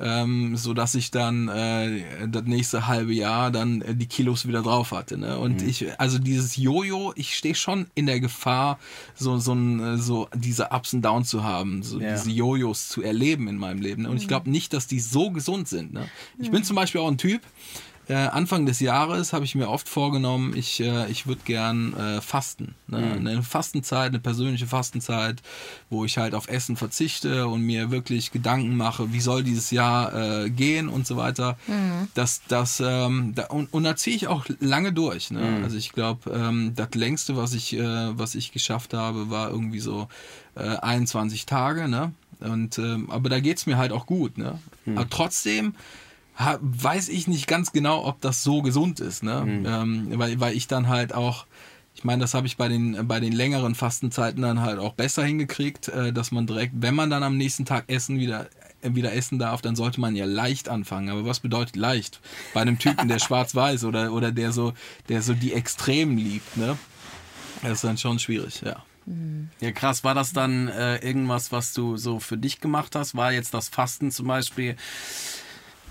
ähm, 0.00 0.56
so 0.56 0.72
dass 0.74 0.94
ich 0.94 1.10
dann 1.10 1.48
äh, 1.48 2.28
das 2.28 2.44
nächste 2.44 2.86
halbe 2.86 3.12
Jahr 3.12 3.50
dann 3.50 3.82
äh, 3.82 3.94
die 3.94 4.06
Kilos 4.06 4.46
wieder 4.46 4.62
drauf 4.62 4.92
hatte, 4.92 5.18
ne? 5.18 5.38
und 5.38 5.62
ich, 5.62 5.98
also 6.00 6.18
dieses 6.18 6.56
Jojo, 6.56 7.12
ich 7.16 7.34
stehe 7.36 7.54
schon 7.54 7.86
in 7.94 8.06
der 8.06 8.20
Gefahr, 8.20 8.78
so 9.14 9.38
so 9.38 9.52
ein, 9.54 9.80
äh, 9.80 9.98
so 9.98 10.28
diese 10.34 10.68
Ups 10.70 10.92
und 10.94 11.02
Downs 11.02 11.28
zu 11.28 11.42
haben, 11.42 11.82
so 11.82 11.98
Ja. 12.00 12.14
diese 12.14 12.30
Jojos 12.30 12.88
zu 12.88 13.02
erleben 13.02 13.31
in 13.34 13.56
meinem 13.56 13.80
Leben. 13.80 14.02
Ne? 14.02 14.10
Und 14.10 14.16
ich 14.16 14.28
glaube 14.28 14.50
nicht, 14.50 14.72
dass 14.72 14.86
die 14.86 15.00
so 15.00 15.30
gesund 15.30 15.68
sind. 15.68 15.92
Ne? 15.92 16.08
Ich 16.38 16.50
bin 16.50 16.64
zum 16.64 16.76
Beispiel 16.76 17.00
auch 17.00 17.08
ein 17.08 17.18
Typ, 17.18 17.42
äh, 18.08 18.14
Anfang 18.14 18.66
des 18.66 18.80
Jahres 18.80 19.32
habe 19.32 19.44
ich 19.44 19.54
mir 19.54 19.68
oft 19.68 19.88
vorgenommen, 19.88 20.56
ich, 20.56 20.80
äh, 20.80 21.08
ich 21.08 21.28
würde 21.28 21.42
gern 21.44 21.94
äh, 21.94 22.20
fasten. 22.20 22.74
Ne? 22.88 22.98
Eine 22.98 23.42
Fastenzeit, 23.44 24.08
eine 24.08 24.18
persönliche 24.18 24.66
Fastenzeit, 24.66 25.40
wo 25.88 26.04
ich 26.04 26.18
halt 26.18 26.34
auf 26.34 26.48
Essen 26.48 26.76
verzichte 26.76 27.46
und 27.46 27.62
mir 27.62 27.92
wirklich 27.92 28.32
Gedanken 28.32 28.76
mache, 28.76 29.12
wie 29.12 29.20
soll 29.20 29.44
dieses 29.44 29.70
Jahr 29.70 30.14
äh, 30.14 30.50
gehen 30.50 30.88
und 30.88 31.06
so 31.06 31.16
weiter. 31.16 31.56
Das, 32.14 32.42
das, 32.48 32.82
ähm, 32.84 33.34
da, 33.36 33.46
und, 33.46 33.72
und 33.72 33.84
da 33.84 33.94
ziehe 33.94 34.16
ich 34.16 34.26
auch 34.26 34.46
lange 34.58 34.92
durch. 34.92 35.30
Ne? 35.30 35.60
Also 35.62 35.76
ich 35.76 35.92
glaube, 35.92 36.30
ähm, 36.32 36.72
das 36.74 36.94
längste, 36.94 37.36
was 37.36 37.54
ich, 37.54 37.74
äh, 37.74 38.18
was 38.18 38.34
ich 38.34 38.50
geschafft 38.50 38.94
habe, 38.94 39.30
war 39.30 39.50
irgendwie 39.50 39.80
so 39.80 40.08
äh, 40.56 40.62
21 40.62 41.46
Tage. 41.46 41.86
Ne? 41.86 42.12
Und, 42.42 42.78
ähm, 42.78 43.10
aber 43.10 43.28
da 43.28 43.40
geht 43.40 43.58
es 43.58 43.66
mir 43.66 43.76
halt 43.76 43.92
auch 43.92 44.06
gut. 44.06 44.38
Ne? 44.38 44.58
Aber 44.86 45.08
trotzdem 45.08 45.74
weiß 46.60 47.08
ich 47.08 47.28
nicht 47.28 47.46
ganz 47.46 47.72
genau, 47.72 48.04
ob 48.06 48.20
das 48.20 48.42
so 48.42 48.62
gesund 48.62 49.00
ist. 49.00 49.22
Ne? 49.22 49.44
Ähm, 49.66 50.18
weil, 50.18 50.40
weil 50.40 50.56
ich 50.56 50.66
dann 50.66 50.88
halt 50.88 51.14
auch, 51.14 51.46
ich 51.94 52.04
meine, 52.04 52.22
das 52.22 52.34
habe 52.34 52.46
ich 52.46 52.56
bei 52.56 52.68
den, 52.68 53.06
bei 53.06 53.20
den 53.20 53.32
längeren 53.32 53.74
Fastenzeiten 53.74 54.42
dann 54.42 54.60
halt 54.60 54.78
auch 54.78 54.94
besser 54.94 55.24
hingekriegt, 55.24 55.88
äh, 55.88 56.12
dass 56.12 56.32
man 56.32 56.46
direkt, 56.46 56.72
wenn 56.76 56.94
man 56.94 57.10
dann 57.10 57.22
am 57.22 57.36
nächsten 57.36 57.64
Tag 57.64 57.84
essen 57.88 58.18
wieder 58.18 58.48
äh, 58.82 58.94
wieder 58.94 59.12
essen 59.12 59.38
darf, 59.38 59.62
dann 59.62 59.76
sollte 59.76 60.00
man 60.00 60.16
ja 60.16 60.24
leicht 60.24 60.68
anfangen. 60.68 61.08
Aber 61.08 61.24
was 61.24 61.40
bedeutet 61.40 61.76
leicht? 61.76 62.20
Bei 62.52 62.60
einem 62.60 62.78
Typen, 62.78 63.08
der 63.08 63.18
schwarz-weiß 63.20 63.84
oder, 63.84 64.12
oder 64.12 64.32
der 64.32 64.52
so, 64.52 64.74
der 65.08 65.22
so 65.22 65.34
die 65.34 65.52
Extremen 65.52 66.18
liebt, 66.18 66.56
ne? 66.56 66.76
Das 67.62 67.72
ist 67.72 67.84
dann 67.84 67.98
schon 67.98 68.18
schwierig, 68.18 68.62
ja. 68.64 68.82
Ja, 69.60 69.72
krass. 69.72 70.04
War 70.04 70.14
das 70.14 70.32
dann 70.32 70.68
äh, 70.68 70.96
irgendwas, 70.96 71.52
was 71.52 71.72
du 71.72 71.96
so 71.96 72.20
für 72.20 72.36
dich 72.36 72.60
gemacht 72.60 72.94
hast? 72.94 73.14
War 73.14 73.32
jetzt 73.32 73.54
das 73.54 73.68
Fasten 73.68 74.10
zum 74.10 74.28
Beispiel, 74.28 74.76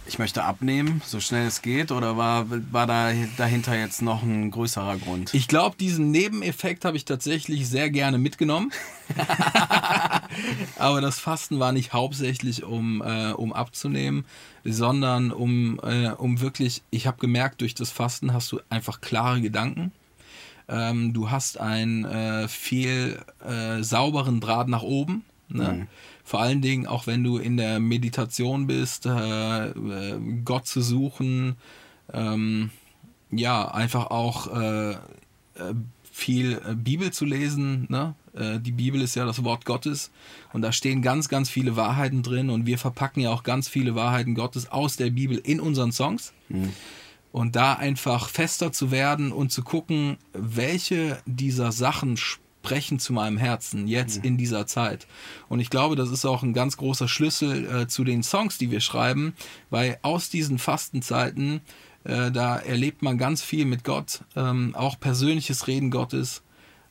ich 0.08 0.18
möchte 0.18 0.44
abnehmen, 0.44 1.01
so 1.06 1.20
schnell 1.20 1.48
es 1.48 1.62
geht? 1.62 1.91
Oder 1.91 2.18
war, 2.18 2.46
war 2.50 2.88
da 2.88 3.12
dahinter 3.38 3.77
jetzt 3.77 4.01
noch 4.01 4.24
ein 4.24 4.51
größerer 4.51 4.98
Grund? 4.98 5.34
Ich 5.34 5.48
glaube, 5.48 5.75
diesen 5.77 6.12
Nebeneffekt 6.12 6.86
habe 6.86 6.98
ich 6.98 7.06
tatsächlich 7.06 7.68
sehr 7.68 7.89
gerne 7.89 8.18
mitgenommen. 8.18 8.72
Aber 10.77 11.01
das 11.01 11.20
Fasten 11.20 11.60
war 11.60 11.72
nicht 11.72 11.94
hauptsächlich, 11.94 12.63
um, 12.63 13.01
äh, 13.01 13.32
um 13.32 13.53
abzunehmen, 13.53 14.25
sondern 14.63 15.32
um, 15.32 15.80
äh, 15.84 16.12
um 16.12 16.39
wirklich, 16.39 16.82
ich 16.91 17.08
habe 17.08 17.18
gemerkt, 17.18 17.62
durch 17.62 17.75
das 17.75 17.91
Fasten 17.91 18.34
hast 18.34 18.51
du 18.51 18.60
einfach 18.70 19.01
klare 19.01 19.41
Gedanken. 19.41 19.91
Ähm, 20.72 21.13
du 21.13 21.30
hast 21.30 21.60
einen 21.60 22.06
äh, 22.06 22.48
viel 22.48 23.20
äh, 23.46 23.84
sauberen 23.84 24.40
Draht 24.40 24.70
nach 24.70 24.84
oben. 24.84 25.25
Ne? 25.50 25.88
Vor 26.24 26.40
allen 26.40 26.62
Dingen 26.62 26.88
auch 26.88 27.08
wenn 27.08 27.24
du 27.25 27.38
in 27.38 27.58
der 27.58 27.80
Meditation 27.82 28.68
bist, 28.68 29.06
äh, 29.06 29.68
äh, 29.68 30.20
Gott 30.46 30.66
zu 30.66 30.82
suchen, 30.82 31.58
ähm, 32.13 32.70
ja, 33.32 33.70
einfach 33.70 34.08
auch 34.12 34.48
äh, 34.56 34.92
äh, 34.92 34.98
viel 36.10 36.62
Bibel 36.75 37.12
zu 37.12 37.25
lesen. 37.25 37.88
Ne? 37.90 38.16
Die 38.34 38.72
Bibel 38.72 39.01
ist 39.01 39.16
ja 39.16 39.25
das 39.25 39.44
Wort 39.44 39.66
Gottes 39.66 40.10
und 40.54 40.62
da 40.62 40.72
stehen 40.72 41.01
ganz, 41.01 41.28
ganz 41.28 41.50
viele 41.50 41.75
Wahrheiten 41.75 42.24
drin 42.24 42.50
und 42.50 42.66
wir 42.66 42.78
verpacken 42.78 43.20
ja 43.20 43.30
auch 43.30 43.44
ganz 43.44 43.68
viele 43.68 43.94
Wahrheiten 43.96 44.36
Gottes 44.36 44.72
aus 44.72 44.96
der 44.96 45.10
Bibel 45.10 45.38
in 45.38 45.60
unseren 45.60 45.92
Songs. 45.92 46.32
Und 47.32 47.56
da 47.56 47.74
einfach 47.74 48.28
fester 48.28 48.72
zu 48.72 48.92
werden 48.92 49.32
und 49.32 49.52
zu 49.52 49.64
gucken, 49.64 50.18
welche 50.34 51.22
dieser 51.26 51.72
Sachen 51.72 52.18
sprechen 52.62 53.00
zu 53.00 53.14
meinem 53.14 53.38
Herzen 53.38 53.88
jetzt 53.88 54.24
in 54.24 54.38
dieser 54.38 54.68
Zeit. 54.68 55.08
Und 55.50 55.60
ich 55.60 55.70
glaube, 55.70 55.96
das 55.96 56.12
ist 56.12 56.26
auch 56.26 56.44
ein 56.44 56.54
ganz 56.54 56.78
großer 56.78 57.08
Schlüssel 57.08 57.66
äh, 57.66 57.88
zu 57.88 58.04
den 58.04 58.22
Songs, 58.22 58.58
die 58.58 58.70
wir 58.70 58.82
schreiben, 58.82 59.34
weil 59.70 59.98
aus 60.04 60.30
diesen 60.30 60.60
Fastenzeiten, 60.60 61.62
äh, 62.04 62.32
da 62.32 62.58
erlebt 62.58 63.02
man 63.02 63.18
ganz 63.18 63.42
viel 63.42 63.66
mit 63.66 63.84
Gott, 63.84 64.24
ähm, 64.36 64.76
auch 64.76 65.00
persönliches 65.00 65.68
Reden 65.68 65.90
Gottes 65.90 66.44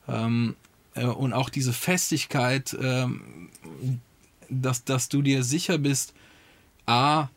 ähm, 0.09 0.57
äh, 0.95 1.05
und 1.05 1.33
auch 1.33 1.51
diese 1.51 1.73
Festigkeit, 1.73 2.77
ähm, 2.81 3.51
dass, 4.49 4.85
dass 4.85 5.09
du 5.09 5.23
dir 5.23 5.45
sicher 5.45 5.79
bist, 5.79 6.15
A, 6.87 7.29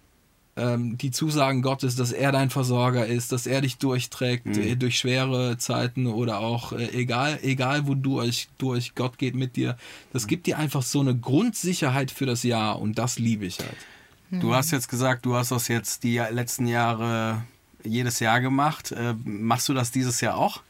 ähm, 0.55 0.97
die 0.97 1.09
Zusagen 1.11 1.61
Gottes, 1.63 1.95
dass 1.95 2.11
er 2.11 2.31
dein 2.31 2.49
Versorger 2.51 3.05
ist, 3.07 3.31
dass 3.31 3.47
er 3.47 3.61
dich 3.61 3.77
durchträgt 3.77 4.45
Mhm. 4.45 4.59
äh, 4.61 4.75
durch 4.75 4.99
schwere 4.99 5.57
Zeiten 5.57 6.05
oder 6.07 6.39
auch 6.39 6.73
äh, 6.73 6.89
egal, 6.93 7.39
egal 7.41 7.87
wo 7.87 7.95
du 7.95 8.15
durch, 8.21 8.49
durch, 8.59 8.93
Gott 8.95 9.17
geht 9.17 9.35
mit 9.35 9.55
dir. 9.55 9.77
Das 10.11 10.27
gibt 10.27 10.45
dir 10.45 10.57
einfach 10.59 10.83
so 10.83 10.99
eine 10.99 11.15
Grundsicherheit 11.17 12.11
für 12.11 12.25
das 12.27 12.43
Jahr 12.43 12.79
und 12.79 12.97
das 12.99 13.17
liebe 13.19 13.45
ich 13.45 13.59
halt. 13.59 13.75
Du 14.31 14.55
hast 14.55 14.71
jetzt 14.71 14.89
gesagt, 14.89 15.25
du 15.27 15.35
hast 15.35 15.51
das 15.51 15.67
jetzt 15.67 16.03
die 16.03 16.17
letzten 16.17 16.65
Jahre 16.65 17.43
jedes 17.83 18.19
Jahr 18.19 18.41
gemacht. 18.41 18.91
Äh, 18.91 19.13
machst 19.23 19.69
du 19.69 19.73
das 19.75 19.91
dieses 19.91 20.21
Jahr 20.21 20.37
auch? 20.37 20.61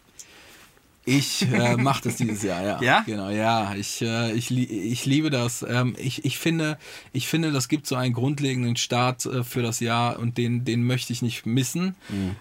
Ich 1.05 1.41
äh, 1.51 1.75
mache 1.75 2.03
das 2.03 2.15
dieses 2.15 2.43
Jahr, 2.43 2.63
ja. 2.63 2.81
Ja? 2.81 3.03
Genau, 3.05 3.29
ja. 3.29 3.75
Ich, 3.75 4.01
äh, 4.01 4.31
ich, 4.31 4.51
ich 4.51 5.05
liebe 5.05 5.29
das. 5.29 5.65
Ähm, 5.67 5.95
ich, 5.98 6.24
ich, 6.24 6.38
finde, 6.38 6.77
ich 7.12 7.27
finde, 7.27 7.51
das 7.51 7.67
gibt 7.67 7.88
so 7.88 7.95
einen 7.95 8.13
grundlegenden 8.13 8.77
Start 8.77 9.25
äh, 9.25 9.43
für 9.43 9.62
das 9.62 9.79
Jahr 9.81 10.19
und 10.19 10.38
den, 10.38 10.63
den 10.63 10.83
möchte 10.83 11.12
ich 11.12 11.22
nicht 11.22 11.45
missen. 11.45 11.95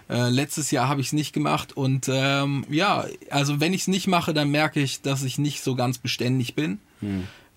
Äh, 0.09 0.29
letztes 0.29 0.71
Jahr 0.71 0.87
habe 0.87 1.01
ich 1.01 1.07
es 1.07 1.13
nicht 1.13 1.33
gemacht 1.33 1.75
und 1.75 2.09
ähm, 2.09 2.65
ja, 2.69 3.05
also 3.29 3.59
wenn 3.59 3.73
ich 3.73 3.81
es 3.81 3.87
nicht 3.87 4.07
mache, 4.07 4.33
dann 4.33 4.49
merke 4.49 4.79
ich, 4.79 5.01
dass 5.01 5.23
ich 5.23 5.37
nicht 5.37 5.61
so 5.61 5.75
ganz 5.75 5.97
beständig 5.97 6.55
bin. 6.55 6.79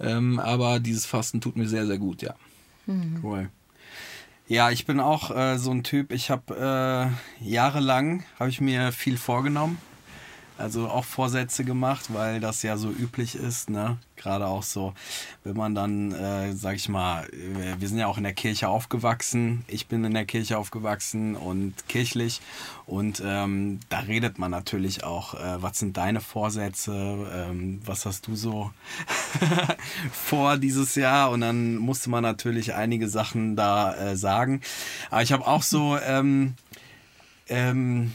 Ähm, 0.01 0.41
aber 0.41 0.81
dieses 0.81 1.07
Fasten 1.07 1.41
tut 1.41 1.57
mir 1.57 1.69
sehr, 1.69 1.87
sehr 1.87 1.99
gut, 1.99 2.23
ja. 2.23 2.35
Cool. 3.23 3.49
Ja, 4.49 4.71
ich 4.71 4.87
bin 4.87 5.01
auch 5.01 5.35
äh, 5.35 5.59
so 5.59 5.73
ein 5.73 5.83
Typ. 5.83 6.13
Ich 6.13 6.31
habe 6.31 7.13
äh, 7.41 7.45
jahrelang 7.45 8.23
habe 8.39 8.51
ich 8.51 8.61
mir 8.61 8.93
viel 8.93 9.17
vorgenommen. 9.17 9.79
Also 10.59 10.89
auch 10.89 11.05
Vorsätze 11.05 11.65
gemacht, 11.65 12.07
weil 12.15 12.41
das 12.41 12.63
ja 12.63 12.79
so 12.79 12.91
üblich 12.91 13.35
ist, 13.35 13.69
ne? 13.69 13.99
Gerade 14.17 14.47
auch 14.47 14.63
so, 14.63 14.95
wenn 15.45 15.55
man 15.55 15.75
dann, 15.75 16.13
äh, 16.13 16.55
sag 16.55 16.77
ich 16.77 16.89
mal, 16.89 17.25
äh, 17.27 17.79
wir 17.79 17.89
sind 17.89 17.99
ja 17.99 18.07
auch 18.07 18.17
in 18.17 18.23
der 18.23 18.33
Kirche 18.33 18.69
aufgewachsen. 18.69 19.65
Ich 19.69 19.87
bin 19.87 20.03
in 20.05 20.15
der 20.15 20.25
Kirche 20.25 20.57
aufgewachsen 20.57 21.37
und 21.37 21.75
kirchlich. 21.89 22.41
Und 22.87 23.23
ähm, 23.23 23.81
da 23.91 23.99
redet 24.01 24.39
man 24.39 24.51
natürlich 24.51 25.05
auch, 25.05 25.35
äh, 25.35 25.63
was 25.63 25.79
sind 25.79 25.99
deine 25.99 26.23
Vorsätze, 26.23 26.93
ähm, 27.35 27.83
was 27.85 28.07
hast 28.07 28.27
du 28.27 28.35
so 28.35 28.71
vor 30.13 30.57
dieses 30.57 30.95
Jahr? 30.95 31.31
Und 31.31 31.43
dann 31.43 31.77
musste 31.77 32.09
man 32.09 32.23
natürlich 32.23 32.75
einige 32.75 33.11
Sachen 33.11 33.57
da 33.57 33.95
äh, 33.95 34.17
sagen. 34.17 34.63
Aber 35.11 35.23
ich 35.23 35.33
habe 35.33 35.47
auch 35.47 35.63
so, 35.63 35.99
ähm, 35.99 36.55
ähm, 37.49 38.15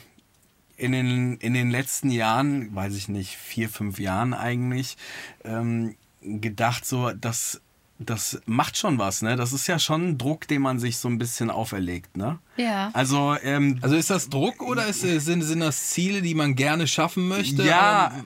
in 0.82 0.94
den, 0.94 1.38
in 1.38 1.54
den 1.54 1.70
letzten 1.70 2.10
Jahren, 2.10 2.74
weiß 2.74 2.96
ich 2.96 3.08
nicht, 3.08 3.38
vier, 3.38 3.70
fünf 3.70 4.00
Jahren 4.00 4.34
eigentlich, 4.34 4.98
ähm, 5.46 5.96
gedacht, 6.22 6.86
so, 6.86 7.12
dass 7.12 7.62
das 8.04 8.42
macht 8.48 8.78
schon 8.78 8.98
was, 8.98 9.22
ne? 9.22 9.36
Das 9.36 9.54
ist 9.54 9.68
ja 9.68 9.78
schon 9.78 10.10
ein 10.10 10.18
Druck, 10.18 10.48
den 10.48 10.64
man 10.64 10.80
sich 10.80 10.98
so 10.98 11.08
ein 11.08 11.20
bisschen 11.20 11.52
auferlegt, 11.52 12.18
ne? 12.18 12.40
Ja. 12.58 12.90
Also, 12.94 13.36
ähm, 13.44 13.78
Also 13.82 13.96
ist 13.96 14.10
das 14.10 14.30
Druck 14.30 14.64
oder 14.64 14.88
ist, 14.88 15.04
äh, 15.04 15.20
sind, 15.20 15.44
sind 15.44 15.60
das 15.60 15.92
Ziele, 15.92 16.24
die 16.24 16.34
man 16.34 16.56
gerne 16.56 16.88
schaffen 16.88 17.28
möchte? 17.28 17.64
Ja. 17.64 18.12
Ähm, 18.18 18.26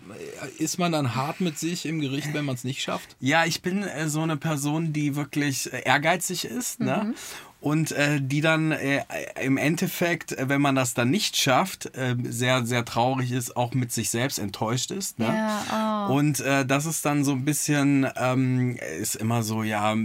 Ist 0.60 0.80
man 0.80 0.94
dann 0.94 1.16
hart 1.16 1.42
mit 1.42 1.60
sich 1.60 1.86
im 1.86 2.00
Gericht, 2.00 2.34
wenn 2.34 2.46
man 2.46 2.56
es 2.56 2.64
nicht 2.64 2.82
schafft? 2.82 3.18
Ja, 3.20 3.44
ich 3.46 3.62
bin 3.62 3.84
äh, 3.84 4.08
so 4.08 4.22
eine 4.22 4.38
Person, 4.38 4.94
die 4.94 5.18
wirklich 5.18 5.72
äh, 5.74 5.82
ehrgeizig 5.84 6.46
ist, 6.46 6.80
ne? 6.80 7.14
Und 7.62 7.94
äh, 7.94 8.20
die 8.22 8.42
dann 8.42 8.72
äh, 8.72 9.04
im 9.42 9.58
Endeffekt, 9.58 10.34
äh, 10.34 10.50
wenn 10.50 10.62
man 10.62 10.76
das 10.76 10.94
dann 10.94 11.10
nicht 11.10 11.36
schafft, 11.36 11.96
äh, 11.98 12.16
sehr, 12.24 12.64
sehr 12.66 12.86
traurig 12.86 13.32
ist, 13.32 13.58
auch 13.58 13.74
mit 13.74 13.92
sich 13.92 14.12
selbst 14.12 14.38
enttäuscht 14.38 14.92
ist. 14.92 15.18
Ne? 15.18 15.26
Ja, 15.26 16.08
oh. 16.10 16.14
Und 16.14 16.42
äh, 16.42 16.64
das 16.66 16.86
ist 16.86 17.04
dann 17.06 17.24
so 17.24 17.32
ein 17.32 17.44
bisschen, 17.44 18.08
ähm, 18.18 18.78
ist 19.00 19.16
immer 19.16 19.42
so, 19.42 19.64
ja, 19.64 19.94
äh, 19.94 19.98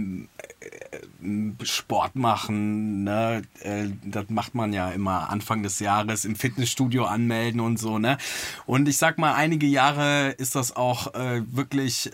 Sport 1.63 2.15
machen, 2.15 3.03
ne? 3.03 3.43
Das 4.03 4.25
macht 4.29 4.53
man 4.55 4.73
ja 4.73 4.89
immer 4.89 5.29
Anfang 5.29 5.63
des 5.63 5.79
Jahres 5.79 6.25
im 6.25 6.35
Fitnessstudio 6.35 7.05
anmelden 7.05 7.61
und 7.61 7.77
so, 7.77 7.99
ne? 7.99 8.17
Und 8.65 8.89
ich 8.89 8.97
sag 8.97 9.17
mal, 9.17 9.33
einige 9.33 9.67
Jahre 9.67 10.31
ist 10.31 10.55
das 10.55 10.75
auch 10.75 11.13
wirklich, 11.13 12.11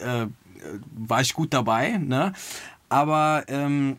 war 0.96 1.22
ich 1.22 1.34
gut 1.34 1.54
dabei, 1.54 1.98
ne? 1.98 2.34
Aber 2.90 3.44
ähm, 3.48 3.98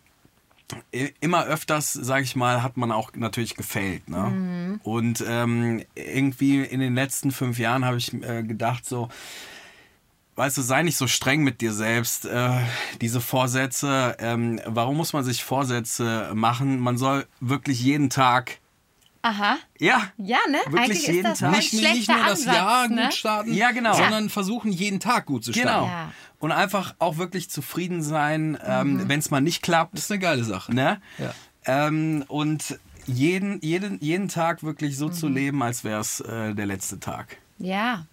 immer 1.21 1.45
öfters, 1.47 1.93
sag 1.93 2.23
ich 2.23 2.37
mal, 2.37 2.63
hat 2.63 2.77
man 2.77 2.93
auch 2.93 3.13
natürlich 3.15 3.57
gefällt. 3.57 4.09
Ne? 4.09 4.79
Und 4.83 5.25
ähm, 5.27 5.85
irgendwie 5.95 6.63
in 6.63 6.81
den 6.81 6.95
letzten 6.95 7.31
fünf 7.31 7.59
Jahren 7.59 7.85
habe 7.85 7.97
ich 7.97 8.13
äh, 8.13 8.43
gedacht, 8.43 8.85
so, 8.85 9.09
weißt 10.37 10.57
du, 10.57 10.63
sei 10.63 10.83
nicht 10.83 10.97
so 10.97 11.07
streng 11.07 11.43
mit 11.43 11.61
dir 11.61 11.73
selbst. 11.73 12.27
Äh, 12.27 12.61
diese 13.01 13.21
Vorsätze, 13.21 14.17
ähm, 14.21 14.61
warum 14.67 14.97
muss 14.97 15.13
man 15.13 15.25
sich 15.25 15.43
Vorsätze 15.43 16.31
machen? 16.35 16.79
Man 16.81 16.97
soll 16.97 17.27
wirklich 17.41 17.83
jeden 17.83 18.11
Tag, 18.11 18.59
Aha. 19.29 19.59
ja, 19.79 20.03
Ja, 20.17 20.39
ne? 20.49 20.59
Wirklich 20.67 20.81
Eigentlich 20.83 20.99
ist 21.01 21.07
jeden 21.09 21.23
das 21.25 21.39
Tag. 21.41 21.51
Nicht, 21.57 21.73
nicht 21.75 22.09
nur 22.09 22.19
das 22.19 22.31
Ansatz, 22.41 22.55
Jahr 22.55 22.89
ne? 22.89 23.03
gut 23.05 23.15
starten, 23.15 23.53
Ja, 23.55 23.71
genau. 23.73 23.95
sondern 23.95 24.29
versuchen, 24.31 24.73
jeden 24.73 25.01
Tag 25.01 25.27
gut 25.27 25.45
zu 25.45 25.53
starten. 25.53 25.69
genau. 25.69 25.87
Ja. 25.87 26.13
Und 26.39 26.53
einfach 26.53 26.95
auch 26.99 27.17
wirklich 27.19 27.51
zufrieden 27.51 28.03
sein, 28.03 28.57
ähm, 28.65 29.09
wenn 29.09 29.19
es 29.19 29.31
mal 29.31 29.41
nicht 29.41 29.63
klappt. 29.63 29.95
Das 29.95 30.05
ist 30.05 30.11
eine 30.13 30.21
geile 30.21 30.45
Sache. 30.45 30.75
Ne? 30.75 31.01
Ja. 31.19 31.35
Ähm, 31.67 32.25
und 32.29 32.79
jeden, 33.07 33.61
jeden, 33.61 33.99
jeden 34.01 34.29
Tag 34.29 34.63
wirklich 34.63 34.97
so 34.97 35.09
zu 35.09 35.29
leben, 35.29 35.63
als 35.63 35.83
wäre 35.85 36.01
es 36.01 36.21
äh, 36.21 36.55
der 36.55 36.67
letzte 36.67 37.01
Tag. 37.01 37.39
Ja. 37.59 38.07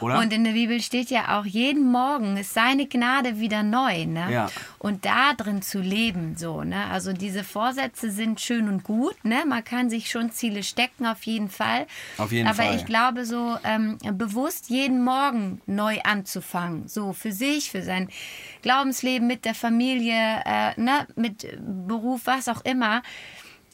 Oder? 0.00 0.18
Und 0.18 0.32
in 0.32 0.44
der 0.44 0.52
Bibel 0.52 0.80
steht 0.80 1.10
ja 1.10 1.38
auch, 1.38 1.44
jeden 1.44 1.90
Morgen 1.90 2.36
ist 2.36 2.54
seine 2.54 2.86
Gnade 2.86 3.40
wieder 3.40 3.62
neu. 3.62 4.06
Ne? 4.06 4.32
Ja. 4.32 4.50
Und 4.78 5.04
da 5.04 5.34
drin 5.34 5.62
zu 5.62 5.80
leben, 5.80 6.36
so. 6.36 6.62
Ne? 6.62 6.86
Also 6.86 7.12
diese 7.12 7.44
Vorsätze 7.44 8.10
sind 8.10 8.40
schön 8.40 8.68
und 8.68 8.84
gut. 8.84 9.24
Ne? 9.24 9.44
Man 9.46 9.64
kann 9.64 9.90
sich 9.90 10.10
schon 10.10 10.30
Ziele 10.30 10.62
stecken, 10.62 11.06
auf 11.06 11.24
jeden 11.24 11.50
Fall. 11.50 11.86
Auf 12.16 12.32
jeden 12.32 12.48
Aber 12.48 12.62
Fall. 12.62 12.76
ich 12.76 12.86
glaube, 12.86 13.24
so 13.24 13.58
ähm, 13.64 13.98
bewusst 14.12 14.70
jeden 14.70 15.02
Morgen 15.02 15.60
neu 15.66 16.00
anzufangen. 16.02 16.88
So 16.88 17.12
für 17.12 17.32
sich, 17.32 17.70
für 17.70 17.82
sein 17.82 18.08
Glaubensleben, 18.62 19.26
mit 19.26 19.44
der 19.44 19.54
Familie, 19.54 20.42
äh, 20.44 20.80
ne? 20.80 21.06
mit 21.16 21.46
Beruf, 21.60 22.22
was 22.24 22.48
auch 22.48 22.64
immer. 22.64 23.02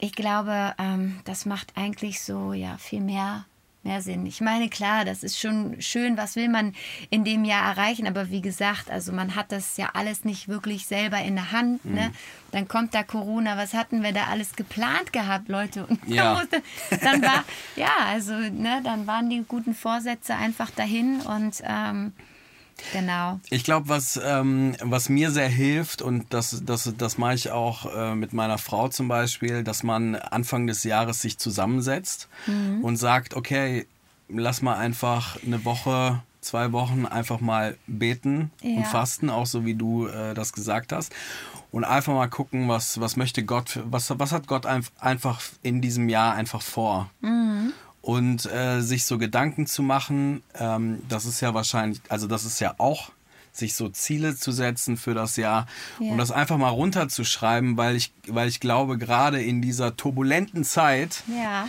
Ich 0.01 0.15
glaube, 0.15 0.75
ähm, 0.79 1.21
das 1.25 1.47
macht 1.47 1.73
eigentlich 1.77 2.21
so 2.23 2.53
ja 2.53 2.77
viel 2.79 3.01
mehr 3.01 3.47
mehr 3.85 4.03
Sinn. 4.03 4.27
Ich 4.27 4.41
meine, 4.41 4.69
klar, 4.69 5.05
das 5.05 5.23
ist 5.23 5.39
schon 5.39 5.81
schön, 5.81 6.17
was 6.17 6.37
will 6.37 6.49
man 6.49 6.75
in 7.11 7.25
dem 7.25 7.45
Jahr 7.45 7.65
erreichen, 7.71 8.07
aber 8.07 8.31
wie 8.31 8.41
gesagt, 8.41 8.91
also 8.91 9.13
man 9.13 9.35
hat 9.37 9.53
das 9.53 9.77
ja 9.77 9.91
alles 9.95 10.25
nicht 10.25 10.49
wirklich 10.49 10.87
selber 10.87 11.19
in 11.19 11.35
der 11.37 11.53
Hand. 11.53 11.85
Mhm. 11.85 11.95
Ne? 11.95 12.11
Dann 12.53 12.69
kommt 12.69 12.95
da 12.95 13.03
Corona, 13.03 13.57
was 13.57 13.75
hatten 13.75 14.03
wir 14.03 14.13
da 14.13 14.25
alles 14.25 14.55
geplant 14.57 15.13
gehabt, 15.13 15.49
Leute? 15.49 15.87
Und 15.87 16.01
Ja. 16.07 16.25
dann, 16.25 16.39
musste, 16.39 16.63
dann 17.05 17.23
war, 17.23 17.45
ja, 17.77 17.93
also, 18.07 18.33
ne, 18.35 18.81
dann 18.85 19.07
waren 19.07 19.29
die 19.31 19.45
guten 19.47 19.75
Vorsätze 19.75 20.35
einfach 20.35 20.71
dahin 20.71 21.21
und 21.21 21.63
ähm, 21.65 22.13
genau. 22.93 23.41
Ich 23.51 23.65
glaube, 23.65 23.89
was, 23.89 24.21
ähm, 24.23 24.77
was 24.83 25.09
mir 25.09 25.31
sehr 25.31 25.49
hilft, 25.49 26.03
und 26.03 26.33
das, 26.33 26.63
das, 26.65 26.93
das 26.97 27.19
mache 27.19 27.35
ich 27.35 27.51
auch 27.51 27.87
äh, 27.95 28.15
mit 28.15 28.33
meiner 28.33 28.59
Frau 28.59 28.89
zum 28.89 29.09
Beispiel, 29.09 29.65
dass 29.65 29.83
man 29.83 30.17
Anfang 30.17 30.67
des 30.67 30.85
Jahres 30.85 31.21
sich 31.21 31.39
zusammensetzt 31.39 32.29
und 32.83 32.97
sagt, 32.97 33.35
okay, 33.35 33.87
lass 34.29 34.63
mal 34.63 34.77
einfach 34.77 35.37
eine 35.45 35.65
Woche, 35.65 36.23
zwei 36.41 36.73
Wochen 36.73 37.07
einfach 37.07 37.41
mal 37.41 37.77
beten 37.87 38.51
und 38.63 38.83
Ja. 38.83 38.85
fasten, 38.85 39.31
auch 39.31 39.47
so 39.47 39.65
wie 39.65 39.75
du 39.75 40.07
äh, 40.09 40.35
das 40.35 40.53
gesagt 40.53 40.93
hast. 40.93 41.15
Und 41.71 41.85
einfach 41.85 42.13
mal 42.15 42.29
gucken, 42.29 42.69
was, 42.69 43.01
was 43.01 43.17
möchte 43.17 43.45
Gott, 43.45 43.81
was, 43.85 44.13
was 44.19 44.31
hat 44.33 44.47
Gott 44.47 44.65
einf- 44.67 44.93
einfach 45.01 45.41
in 45.63 45.81
diesem 45.81 46.09
Jahr 46.09 46.35
einfach 46.35 46.63
vor. 46.63 47.11
Und 48.05 48.45
äh, 48.53 48.81
sich 48.83 49.07
so 49.07 49.17
Gedanken 49.17 49.67
zu 49.67 49.83
machen, 49.83 50.43
ähm, 50.59 51.01
das 51.09 51.25
ist 51.25 51.41
ja 51.41 51.55
wahrscheinlich, 51.55 52.03
also 52.11 52.27
das 52.27 52.45
ist 52.45 52.61
ja 52.61 52.75
auch, 52.77 53.13
sich 53.51 53.75
so 53.75 53.89
Ziele 53.89 54.37
zu 54.37 54.53
setzen 54.53 54.97
für 54.99 55.15
das 55.15 55.37
Jahr 55.37 55.67
Ja. 56.01 56.11
und 56.13 56.19
das 56.19 56.31
einfach 56.31 56.59
mal 56.59 56.69
runterzuschreiben, 56.69 57.77
weil 57.79 57.97
ich, 57.97 58.13
weil 58.27 58.49
ich 58.49 58.61
glaube, 58.61 58.99
gerade 58.99 59.41
in 59.43 59.63
dieser 59.63 59.97
turbulenten 59.97 60.65
Zeit 60.65 61.23
Ja, 61.29 61.67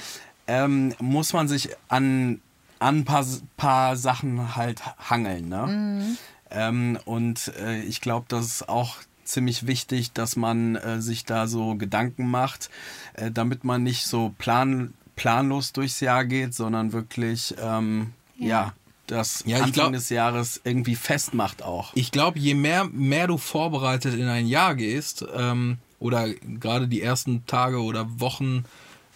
ähm, 0.47 0.93
muss 0.99 1.31
man 1.31 1.47
sich 1.47 1.69
an, 1.87 2.41
an 2.79 2.97
ein 2.99 3.05
paar, 3.05 3.25
paar 3.55 3.95
Sachen 3.95 4.55
halt 4.57 4.81
hangeln. 5.09 5.47
Ne? 5.47 6.17
Ähm, 6.51 6.99
und 7.05 7.53
äh, 7.59 7.79
ich 7.81 8.01
glaube, 8.01 8.25
das 8.27 8.45
ist 8.47 8.67
auch 8.69 8.97
ziemlich 9.23 9.67
wichtig, 9.67 10.11
dass 10.11 10.35
man 10.35 10.75
äh, 10.75 11.01
sich 11.01 11.23
da 11.23 11.47
so 11.47 11.75
Gedanken 11.75 12.29
macht, 12.29 12.69
äh, 13.13 13.31
damit 13.31 13.63
man 13.63 13.83
nicht 13.83 14.05
so 14.05 14.33
plan, 14.37 14.93
planlos 15.15 15.73
durchs 15.73 15.99
Jahr 15.99 16.25
geht, 16.25 16.53
sondern 16.53 16.91
wirklich 16.93 17.53
ähm, 17.61 18.13
ja. 18.37 18.47
Ja. 18.47 18.73
das 19.07 19.43
Ja, 19.45 19.57
Anfang 19.57 19.71
glaub- 19.71 19.91
des 19.93 20.09
Jahres 20.09 20.61
irgendwie 20.63 20.95
festmacht 20.95 21.63
auch. 21.63 21.91
Ich 21.95 22.11
glaube, 22.11 22.39
je 22.39 22.53
mehr, 22.55 22.85
mehr 22.85 23.27
du 23.27 23.37
vorbereitet 23.37 24.13
in 24.15 24.27
ein 24.27 24.47
Jahr 24.47 24.75
gehst, 24.75 25.25
ähm, 25.35 25.77
oder 25.99 26.27
gerade 26.33 26.87
die 26.87 27.01
ersten 27.01 27.45
Tage 27.45 27.81
oder 27.81 28.19
Wochen, 28.19 28.65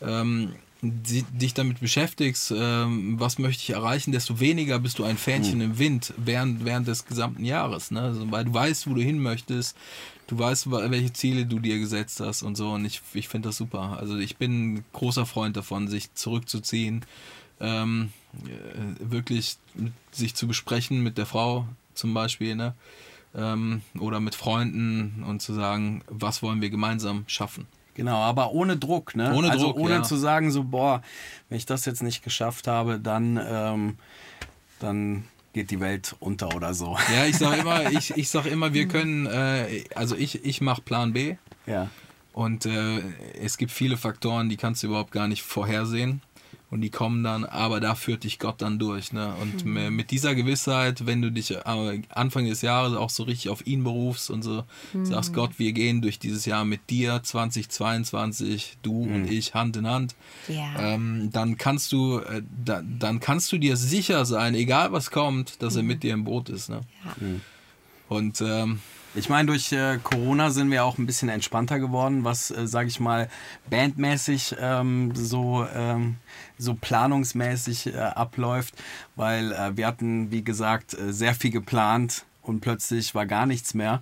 ähm, 0.01 0.53
dich 0.81 1.53
damit 1.53 1.81
beschäftigst, 1.81 2.53
ähm, 2.55 3.19
was 3.19 3.37
möchte 3.37 3.63
ich 3.63 3.69
erreichen, 3.71 4.11
desto 4.11 4.39
weniger 4.39 4.79
bist 4.79 4.99
du 4.99 5.03
ein 5.03 5.17
Fähnchen 5.17 5.59
im 5.59 5.77
Wind 5.77 6.13
während, 6.17 6.63
während 6.63 6.87
des 6.87 7.05
gesamten 7.05 7.43
Jahres. 7.43 7.91
Ne? 7.91 8.01
Also, 8.01 8.31
weil 8.31 8.45
du 8.45 8.53
weißt, 8.53 8.89
wo 8.89 8.93
du 8.93 9.01
hin 9.01 9.19
möchtest, 9.19 9.75
du 10.27 10.39
weißt, 10.39 10.71
welche 10.71 11.11
Ziele 11.11 11.45
du 11.45 11.59
dir 11.59 11.79
gesetzt 11.79 12.21
hast 12.21 12.43
und 12.43 12.55
so. 12.55 12.71
Und 12.71 12.85
ich, 12.85 13.01
ich 13.13 13.27
finde 13.27 13.49
das 13.49 13.57
super. 13.57 13.97
Also 13.99 14.17
ich 14.17 14.37
bin 14.37 14.75
ein 14.75 14.85
großer 14.93 15.25
Freund 15.25 15.57
davon, 15.57 15.89
sich 15.89 16.13
zurückzuziehen, 16.13 17.05
ähm, 17.59 18.13
äh, 18.45 19.11
wirklich 19.11 19.57
sich 20.11 20.35
zu 20.35 20.47
besprechen 20.47 21.03
mit 21.03 21.17
der 21.17 21.25
Frau 21.25 21.67
zum 21.93 22.13
Beispiel, 22.13 22.55
ne? 22.55 22.73
ähm, 23.35 23.81
oder 23.99 24.19
mit 24.19 24.35
Freunden 24.35 25.23
und 25.27 25.41
zu 25.41 25.53
sagen, 25.53 26.03
was 26.07 26.41
wollen 26.41 26.61
wir 26.61 26.69
gemeinsam 26.69 27.25
schaffen. 27.27 27.67
Genau, 27.99 28.15
aber 28.15 28.53
ohne 28.53 28.77
Druck, 28.77 29.13
ne? 29.13 29.33
Ohne 29.33 29.51
also 29.51 29.73
Druck, 29.73 29.77
ohne 29.77 29.95
ja. 29.95 30.03
zu 30.03 30.15
sagen, 30.15 30.51
so, 30.51 30.63
boah, 30.63 31.01
wenn 31.49 31.57
ich 31.57 31.65
das 31.65 31.83
jetzt 31.83 32.01
nicht 32.01 32.23
geschafft 32.23 32.65
habe, 32.65 32.97
dann, 32.97 33.37
ähm, 33.45 33.97
dann 34.79 35.25
geht 35.51 35.69
die 35.69 35.81
Welt 35.81 36.15
unter 36.21 36.55
oder 36.55 36.73
so. 36.73 36.97
Ja, 37.13 37.25
ich 37.25 37.37
sag 37.37 37.57
immer, 37.59 37.91
ich, 37.91 38.11
ich 38.15 38.29
sag 38.29 38.45
immer, 38.45 38.73
wir 38.73 38.87
können, 38.87 39.25
äh, 39.25 39.83
also 39.95 40.15
ich, 40.15 40.45
ich 40.45 40.61
mache 40.61 40.81
Plan 40.81 41.11
B 41.11 41.35
Ja. 41.65 41.89
und 42.31 42.65
äh, 42.65 43.01
es 43.41 43.57
gibt 43.57 43.73
viele 43.73 43.97
Faktoren, 43.97 44.47
die 44.47 44.55
kannst 44.55 44.81
du 44.81 44.87
überhaupt 44.87 45.11
gar 45.11 45.27
nicht 45.27 45.43
vorhersehen 45.43 46.21
und 46.71 46.81
die 46.81 46.89
kommen 46.91 47.23
dann, 47.23 47.45
aber 47.45 47.79
da 47.79 47.95
führt 47.95 48.23
dich 48.23 48.37
Gott 48.39 48.61
dann 48.61 48.77
durch. 48.77 49.11
Ne? 49.11 49.33
Und 49.41 49.65
m- 49.65 49.95
mit 49.95 50.11
dieser 50.11 50.35
Gewissheit, 50.35 51.05
wenn 51.07 51.21
du 51.21 51.31
dich 51.31 51.51
äh, 51.51 52.01
Anfang 52.09 52.45
des 52.45 52.61
Jahres 52.61 52.95
auch 52.95 53.09
so 53.09 53.23
richtig 53.23 53.49
auf 53.49 53.65
ihn 53.65 53.83
berufst 53.83 54.29
und 54.29 54.43
so 54.43 54.63
sagst, 55.03 55.33
Gott, 55.33 55.57
wir 55.57 55.71
gehen 55.73 56.01
durch 56.01 56.19
dieses 56.19 56.45
Jahr 56.45 56.65
mit 56.65 56.89
dir 56.89 57.21
2022, 57.23 58.77
du 58.81 59.03
und 59.03 59.31
ich 59.31 59.53
Hand 59.53 59.77
in 59.77 59.87
Hand, 59.87 60.15
Ja. 60.47 60.93
ähm, 60.93 61.29
dann 61.31 61.57
kannst 61.57 61.91
du, 61.91 62.19
äh, 62.19 62.41
da, 62.63 62.81
dann 62.83 63.19
kannst 63.19 63.51
du 63.51 63.57
dir 63.57 63.75
sicher 63.77 64.25
sein, 64.25 64.55
egal 64.55 64.91
was 64.91 65.11
kommt, 65.11 65.61
dass 65.61 65.75
er 65.75 65.83
mit 65.83 66.03
dir 66.03 66.13
im 66.13 66.23
Boot 66.23 66.49
ist. 66.49 66.69
Ne? 66.69 66.81
Ja. 67.05 67.15
Und 68.09 68.41
ähm, 68.41 68.79
Ich 69.15 69.27
meine, 69.27 69.47
durch 69.47 69.71
äh, 69.71 69.97
Corona 70.03 70.51
sind 70.51 70.69
wir 70.69 70.83
auch 70.83 70.97
ein 70.97 71.05
bisschen 71.05 71.29
entspannter 71.29 71.79
geworden, 71.79 72.23
was, 72.23 72.51
äh, 72.51 72.67
sage 72.67 72.89
ich 72.89 72.99
mal, 72.99 73.27
bandmäßig 73.69 74.55
ähm, 74.59 75.15
so, 75.15 75.65
ähm, 75.73 76.17
so 76.57 76.75
planungsmäßig 76.75 77.93
äh, 77.93 77.97
abläuft, 77.97 78.75
weil 79.15 79.51
äh, 79.51 79.75
wir 79.75 79.87
hatten, 79.87 80.31
wie 80.31 80.43
gesagt, 80.43 80.93
äh, 80.93 81.11
sehr 81.11 81.33
viel 81.33 81.51
geplant 81.51 82.25
und 82.43 82.61
plötzlich 82.61 83.15
war 83.15 83.25
gar 83.25 83.45
nichts 83.45 83.73
mehr. 83.73 84.01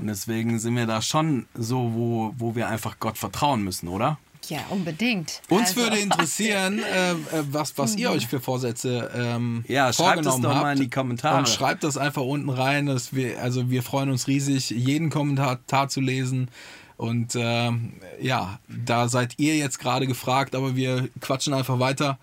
Und 0.00 0.06
deswegen 0.06 0.58
sind 0.58 0.76
wir 0.76 0.86
da 0.86 1.02
schon 1.02 1.46
so, 1.54 1.92
wo, 1.94 2.34
wo 2.36 2.54
wir 2.54 2.68
einfach 2.68 2.98
Gott 3.00 3.18
vertrauen 3.18 3.62
müssen, 3.64 3.88
oder? 3.88 4.18
Ja, 4.46 4.60
unbedingt. 4.70 5.42
uns 5.48 5.68
Also, 5.68 5.82
würde 5.82 5.98
interessieren, 5.98 6.78
äh, 6.94 7.12
äh, 7.12 7.16
was, 7.50 7.76
was 7.76 7.96
ihr 7.96 8.10
euch 8.10 8.26
für 8.26 8.40
Vorsätze 8.40 9.10
ähm, 9.14 9.64
Ja, 9.68 9.92
schreibt 9.92 10.20
es 10.20 10.26
vorgenommen 10.26 10.42
doch 10.42 10.54
habt. 10.54 10.62
mal 10.62 10.72
in 10.72 10.80
die 10.80 10.90
Kommentare. 10.90 11.38
Und 11.38 11.48
schreibt 11.48 11.84
das 11.84 11.96
einfach 11.96 12.22
unten 12.22 12.50
rein. 12.50 12.86
Dass 12.86 13.14
wir, 13.14 13.42
also 13.42 13.70
wir 13.70 13.82
freuen 13.82 14.10
uns 14.10 14.26
riesig, 14.26 14.70
jeden 14.70 15.10
Kommentar 15.10 15.88
zu 15.88 16.00
lesen. 16.00 16.50
Und 16.96 17.36
ähm, 17.36 17.92
ja, 18.20 18.58
da 18.68 19.08
seid 19.08 19.34
ihr 19.38 19.56
jetzt 19.56 19.78
gerade 19.78 20.06
gefragt, 20.06 20.54
aber 20.56 20.74
wir 20.74 21.08
quatschen 21.20 21.54
einfach 21.54 21.78
weiter. 21.78 22.18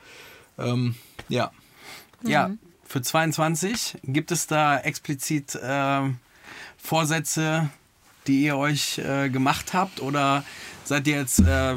Ähm, 0.58 0.96
ja. 1.30 1.52
Ja, 2.24 2.52
für 2.86 3.02
22 3.02 3.98
gibt 4.04 4.32
es 4.32 4.48
da 4.48 4.78
explizit 4.78 5.58
ähm, 5.64 6.18
Vorsätze, 6.78 7.70
die 8.28 8.44
ihr 8.44 8.58
euch 8.58 8.98
äh, 8.98 9.30
gemacht 9.30 9.74
habt 9.74 10.02
oder 10.02 10.44
seid 10.88 11.08
ihr 11.08 11.18
jetzt 11.18 11.40
äh, 11.40 11.76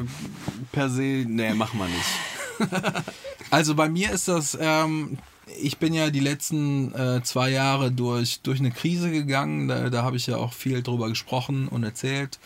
per 0.73 0.89
se, 0.89 1.25
nee, 1.27 1.55
machen 1.55 1.81
wir 1.81 1.87
nicht. 1.87 3.05
Also 3.51 3.75
bei 3.75 3.89
mir 3.89 4.11
ist 4.11 4.29
das, 4.29 4.59
ähm, 4.61 5.17
ich 5.59 5.79
bin 5.79 5.95
ja 5.95 6.11
die 6.11 6.21
letzten 6.21 6.95
äh, 6.95 7.23
zwei 7.23 7.51
Jahre 7.51 7.91
durch, 7.91 8.41
durch 8.43 8.61
eine 8.61 8.71
Krise 8.71 9.11
gegangen, 9.11 9.69
da, 9.69 9.89
da 9.89 10.03
habe 10.03 10.17
ich 10.17 10.27
ja 10.27 10.37
auch 10.37 10.53
viel 10.53 10.83
drüber 10.83 11.09
gesprochen 11.09 11.67
und 11.69 11.83
erzählt. 11.83 12.39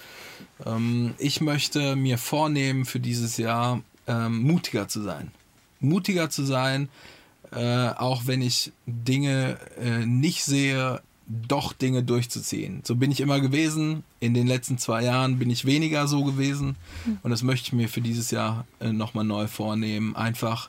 Ähm, 0.64 1.14
ich 1.18 1.40
möchte 1.40 1.96
mir 1.96 2.18
vornehmen 2.18 2.84
für 2.84 3.00
dieses 3.00 3.36
Jahr 3.36 3.82
ähm, 4.06 4.42
mutiger 4.42 4.86
zu 4.86 5.02
sein. 5.02 5.32
Mutiger 5.80 6.30
zu 6.30 6.44
sein, 6.44 6.88
äh, 7.50 7.88
auch 7.88 8.26
wenn 8.26 8.40
ich 8.40 8.72
Dinge 8.86 9.58
äh, 9.80 10.06
nicht 10.06 10.44
sehe, 10.44 11.02
doch 11.26 11.72
Dinge 11.72 12.02
durchzuziehen. 12.02 12.82
So 12.84 12.96
bin 12.96 13.10
ich 13.10 13.20
immer 13.20 13.40
gewesen. 13.40 14.02
In 14.20 14.34
den 14.34 14.46
letzten 14.46 14.78
zwei 14.78 15.04
Jahren 15.04 15.38
bin 15.38 15.50
ich 15.50 15.64
weniger 15.64 16.06
so 16.08 16.24
gewesen. 16.24 16.76
Und 17.22 17.30
das 17.30 17.42
möchte 17.42 17.68
ich 17.68 17.72
mir 17.72 17.88
für 17.88 18.00
dieses 18.00 18.30
Jahr 18.30 18.66
äh, 18.80 18.92
nochmal 18.92 19.24
neu 19.24 19.46
vornehmen. 19.46 20.16
Einfach 20.16 20.68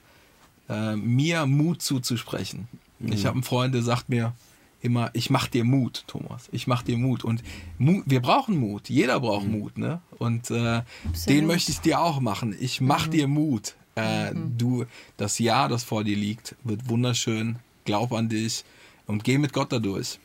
äh, 0.69 0.95
mir 0.95 1.45
Mut 1.45 1.81
zuzusprechen. 1.81 2.67
Ich 2.99 3.25
habe 3.25 3.33
einen 3.35 3.43
Freund, 3.43 3.75
der 3.75 3.81
sagt 3.81 4.07
mir 4.07 4.33
immer, 4.81 5.09
ich 5.13 5.29
mach 5.29 5.47
dir 5.47 5.63
Mut, 5.63 6.03
Thomas. 6.07 6.47
Ich 6.51 6.67
mach 6.67 6.83
dir 6.83 6.97
Mut. 6.97 7.23
Und 7.23 7.43
Mut, 7.77 8.03
wir 8.05 8.21
brauchen 8.21 8.57
Mut. 8.57 8.89
Jeder 8.89 9.19
braucht 9.19 9.47
Mut. 9.47 9.77
Ne? 9.77 10.01
Und 10.19 10.51
äh, 10.51 10.83
den 11.27 11.47
möchte 11.47 11.71
ich 11.71 11.79
dir 11.79 11.99
auch 11.99 12.19
machen. 12.19 12.55
Ich 12.59 12.79
mach 12.79 13.07
dir 13.07 13.27
Mut. 13.27 13.75
Äh, 13.95 14.31
Du, 14.33 14.85
das 15.17 15.39
Jahr, 15.39 15.69
das 15.69 15.83
vor 15.83 16.03
dir 16.03 16.15
liegt, 16.15 16.55
wird 16.63 16.87
wunderschön. 16.89 17.57
Glaub 17.85 18.13
an 18.13 18.29
dich 18.29 18.63
und 19.07 19.23
geh 19.23 19.37
mit 19.37 19.53
Gott 19.53 19.71
dadurch. 19.71 20.19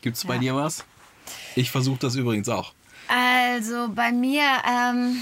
Gibt 0.00 0.16
es 0.16 0.24
bei 0.24 0.34
Ja. 0.34 0.40
dir 0.40 0.56
was? 0.56 0.84
Ich 1.56 1.70
versuche 1.70 1.98
das 1.98 2.14
übrigens 2.14 2.48
auch. 2.48 2.72
Also 3.08 3.88
bei 3.94 4.12
mir, 4.12 4.44
ähm, 4.68 5.16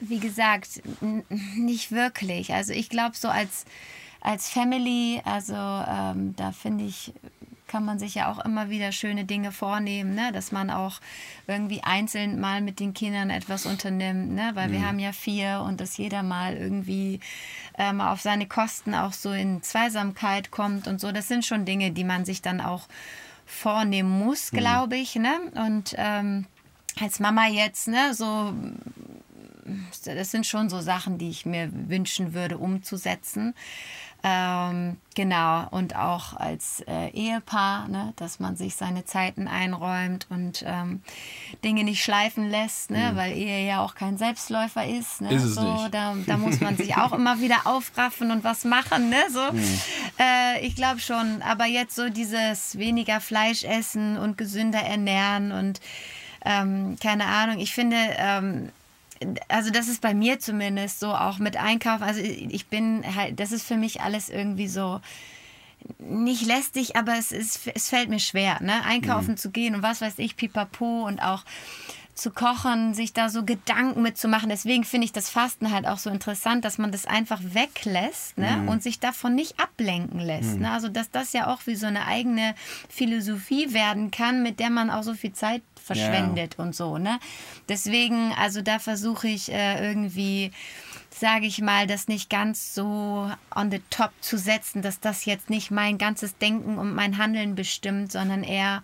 wie 0.00 0.18
gesagt, 0.20 0.82
nicht 1.56 1.92
wirklich. 1.92 2.52
Also 2.52 2.72
ich 2.72 2.88
glaube 2.88 3.16
so 3.16 3.28
als, 3.28 3.64
als 4.20 4.48
Family, 4.48 5.20
also 5.24 5.54
ähm, 5.54 6.34
da 6.36 6.52
finde 6.52 6.84
ich, 6.84 7.12
kann 7.68 7.84
man 7.84 7.98
sich 7.98 8.14
ja 8.16 8.30
auch 8.30 8.44
immer 8.44 8.70
wieder 8.70 8.90
schöne 8.90 9.24
Dinge 9.24 9.52
vornehmen, 9.52 10.14
ne? 10.14 10.32
dass 10.32 10.50
man 10.50 10.70
auch 10.70 11.00
irgendwie 11.46 11.82
einzeln 11.84 12.40
mal 12.40 12.60
mit 12.60 12.80
den 12.80 12.94
Kindern 12.94 13.30
etwas 13.30 13.66
unternimmt, 13.66 14.32
ne? 14.32 14.50
weil 14.54 14.72
wir 14.72 14.86
haben 14.86 14.98
ja 14.98 15.12
vier 15.12 15.62
und 15.64 15.80
dass 15.80 15.96
jeder 15.96 16.22
mal 16.22 16.56
irgendwie 16.56 17.20
ähm, 17.76 18.00
auf 18.00 18.20
seine 18.20 18.46
Kosten 18.46 18.94
auch 18.94 19.12
so 19.12 19.32
in 19.32 19.62
Zweisamkeit 19.62 20.50
kommt 20.50 20.88
und 20.88 21.00
so. 21.00 21.12
Das 21.12 21.28
sind 21.28 21.44
schon 21.44 21.64
Dinge, 21.64 21.92
die 21.92 22.04
man 22.04 22.24
sich 22.24 22.42
dann 22.42 22.60
auch 22.60 22.88
vornehmen 23.46 24.10
muss, 24.10 24.50
glaube 24.50 24.96
ich. 24.96 25.16
Ne? 25.16 25.38
Und 25.54 25.94
ähm, 25.96 26.46
als 27.00 27.20
Mama 27.20 27.46
jetzt, 27.46 27.88
ne, 27.88 28.14
so, 28.14 28.52
das 30.04 30.30
sind 30.30 30.46
schon 30.46 30.68
so 30.68 30.80
Sachen, 30.80 31.18
die 31.18 31.30
ich 31.30 31.46
mir 31.46 31.70
wünschen 31.72 32.34
würde, 32.34 32.58
umzusetzen. 32.58 33.54
Ähm, 34.24 34.96
genau, 35.14 35.68
und 35.70 35.94
auch 35.94 36.34
als 36.34 36.82
äh, 36.88 37.08
Ehepaar, 37.10 37.86
ne, 37.86 38.12
dass 38.16 38.40
man 38.40 38.56
sich 38.56 38.74
seine 38.74 39.04
Zeiten 39.04 39.46
einräumt 39.46 40.26
und 40.28 40.64
ähm, 40.66 41.02
Dinge 41.62 41.84
nicht 41.84 42.02
schleifen 42.02 42.50
lässt, 42.50 42.90
ne, 42.90 43.12
weil 43.14 43.32
Ehe 43.32 43.64
ja 43.64 43.80
auch 43.80 43.94
kein 43.94 44.18
Selbstläufer 44.18 44.84
ist. 44.84 45.20
Ne, 45.20 45.32
Ist 45.32 45.44
es 45.44 45.54
so, 45.54 45.62
nicht. 45.62 45.94
Da, 45.94 46.16
da 46.26 46.36
muss 46.36 46.60
man 46.60 46.76
sich 46.76 46.96
auch 46.96 47.12
immer 47.12 47.40
wieder 47.40 47.60
aufraffen 47.66 48.32
und 48.32 48.42
was 48.42 48.64
machen. 48.64 49.08
Ne, 49.08 49.22
so. 49.30 49.46
Äh, 50.18 50.66
ich 50.66 50.74
glaube 50.74 50.98
schon, 50.98 51.40
aber 51.42 51.66
jetzt 51.66 51.94
so 51.94 52.08
dieses 52.08 52.76
weniger 52.76 53.20
Fleisch 53.20 53.62
essen 53.62 54.18
und 54.18 54.36
gesünder 54.36 54.80
ernähren 54.80 55.52
und 55.52 55.80
ähm, 56.44 56.96
keine 57.00 57.26
Ahnung, 57.26 57.58
ich 57.58 57.72
finde, 57.72 57.96
ähm, 58.16 58.70
also 59.48 59.70
das 59.70 59.88
ist 59.88 60.00
bei 60.00 60.14
mir 60.14 60.38
zumindest 60.38 61.00
so 61.00 61.14
auch 61.14 61.38
mit 61.38 61.56
Einkaufen. 61.56 62.02
Also 62.02 62.20
ich 62.20 62.66
bin 62.66 63.04
halt, 63.16 63.40
das 63.40 63.52
ist 63.52 63.64
für 63.64 63.76
mich 63.76 64.00
alles 64.00 64.28
irgendwie 64.28 64.68
so 64.68 65.00
nicht 65.98 66.44
lästig, 66.44 66.96
aber 66.96 67.16
es, 67.16 67.32
ist, 67.32 67.68
es 67.74 67.88
fällt 67.88 68.08
mir 68.08 68.18
schwer, 68.18 68.60
ne? 68.62 68.84
einkaufen 68.84 69.36
zu 69.36 69.50
gehen 69.50 69.74
und 69.74 69.82
was 69.82 70.00
weiß 70.00 70.18
ich, 70.18 70.36
pipapo 70.36 71.06
und 71.06 71.20
auch 71.20 71.44
zu 72.18 72.30
kochen, 72.30 72.94
sich 72.94 73.12
da 73.12 73.28
so 73.28 73.44
Gedanken 73.44 74.02
mitzumachen. 74.02 74.48
Deswegen 74.48 74.84
finde 74.84 75.04
ich 75.04 75.12
das 75.12 75.30
Fasten 75.30 75.72
halt 75.72 75.86
auch 75.86 75.98
so 75.98 76.10
interessant, 76.10 76.64
dass 76.64 76.76
man 76.76 76.92
das 76.92 77.06
einfach 77.06 77.40
weglässt 77.42 78.36
ne? 78.36 78.64
und 78.66 78.82
sich 78.82 78.98
davon 78.98 79.34
nicht 79.34 79.60
ablenken 79.60 80.20
lässt. 80.20 80.58
Ne? 80.58 80.70
Also 80.70 80.88
dass 80.88 81.10
das 81.10 81.32
ja 81.32 81.46
auch 81.46 81.66
wie 81.66 81.76
so 81.76 81.86
eine 81.86 82.06
eigene 82.06 82.54
Philosophie 82.88 83.72
werden 83.72 84.10
kann, 84.10 84.42
mit 84.42 84.58
der 84.58 84.70
man 84.70 84.90
auch 84.90 85.02
so 85.02 85.14
viel 85.14 85.32
Zeit 85.32 85.62
verschwendet 85.82 86.58
und 86.58 86.74
so. 86.74 86.98
Ne? 86.98 87.18
Deswegen, 87.68 88.32
also 88.38 88.62
da 88.62 88.78
versuche 88.78 89.28
ich 89.28 89.50
äh, 89.52 89.88
irgendwie, 89.88 90.52
sage 91.10 91.46
ich 91.46 91.60
mal, 91.60 91.86
das 91.86 92.08
nicht 92.08 92.28
ganz 92.28 92.74
so 92.74 93.30
on 93.54 93.70
the 93.70 93.80
top 93.90 94.10
zu 94.20 94.38
setzen, 94.38 94.82
dass 94.82 95.00
das 95.00 95.24
jetzt 95.24 95.50
nicht 95.50 95.70
mein 95.70 95.98
ganzes 95.98 96.36
Denken 96.36 96.78
und 96.78 96.94
mein 96.94 97.18
Handeln 97.18 97.54
bestimmt, 97.54 98.12
sondern 98.12 98.42
eher 98.42 98.82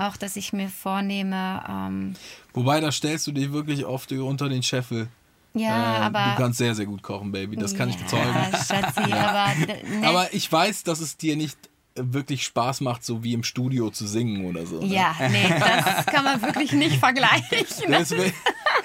auch, 0.00 0.16
dass 0.16 0.36
ich 0.36 0.52
mir 0.52 0.68
vornehme, 0.68 1.62
ähm, 1.68 2.14
Wobei, 2.54 2.80
da 2.80 2.90
stellst 2.92 3.26
du 3.26 3.32
dich 3.32 3.52
wirklich 3.52 3.84
oft 3.84 4.10
unter 4.12 4.48
den 4.48 4.62
Scheffel. 4.62 5.08
ja, 5.54 5.68
Äh, 5.68 6.00
aber. 6.02 6.32
du 6.36 6.42
kannst 6.42 6.58
sehr, 6.58 6.74
sehr 6.74 6.86
gut 6.86 7.02
kochen, 7.02 7.32
Baby. 7.32 7.56
Das 7.56 7.74
kann 7.74 7.88
ich 7.88 7.96
ja, 7.96 8.02
bezeugen. 8.02 8.34
Schatzi, 8.52 9.12
aber, 9.12 9.52
d- 9.66 9.98
ne, 10.00 10.08
Aber 10.08 10.32
ich 10.34 10.50
weiß, 10.50 10.82
dass 10.84 11.00
es 11.00 11.16
dir 11.16 11.36
nicht 11.36 11.56
wirklich 11.96 12.44
Spaß 12.44 12.80
macht, 12.82 13.04
so 13.04 13.24
wie 13.24 13.32
im 13.32 13.42
Studio 13.42 13.90
zu 13.90 14.06
singen 14.06 14.44
oder 14.46 14.64
so. 14.64 14.80
Ne? 14.80 14.86
ja, 14.94 15.14
nee, 15.28 15.48
das 15.58 16.06
kann 16.06 16.24
man 16.24 16.40
wirklich 16.40 16.72
nicht 16.72 16.96
vergleichen. 17.00 17.46
Deswegen, 17.88 18.32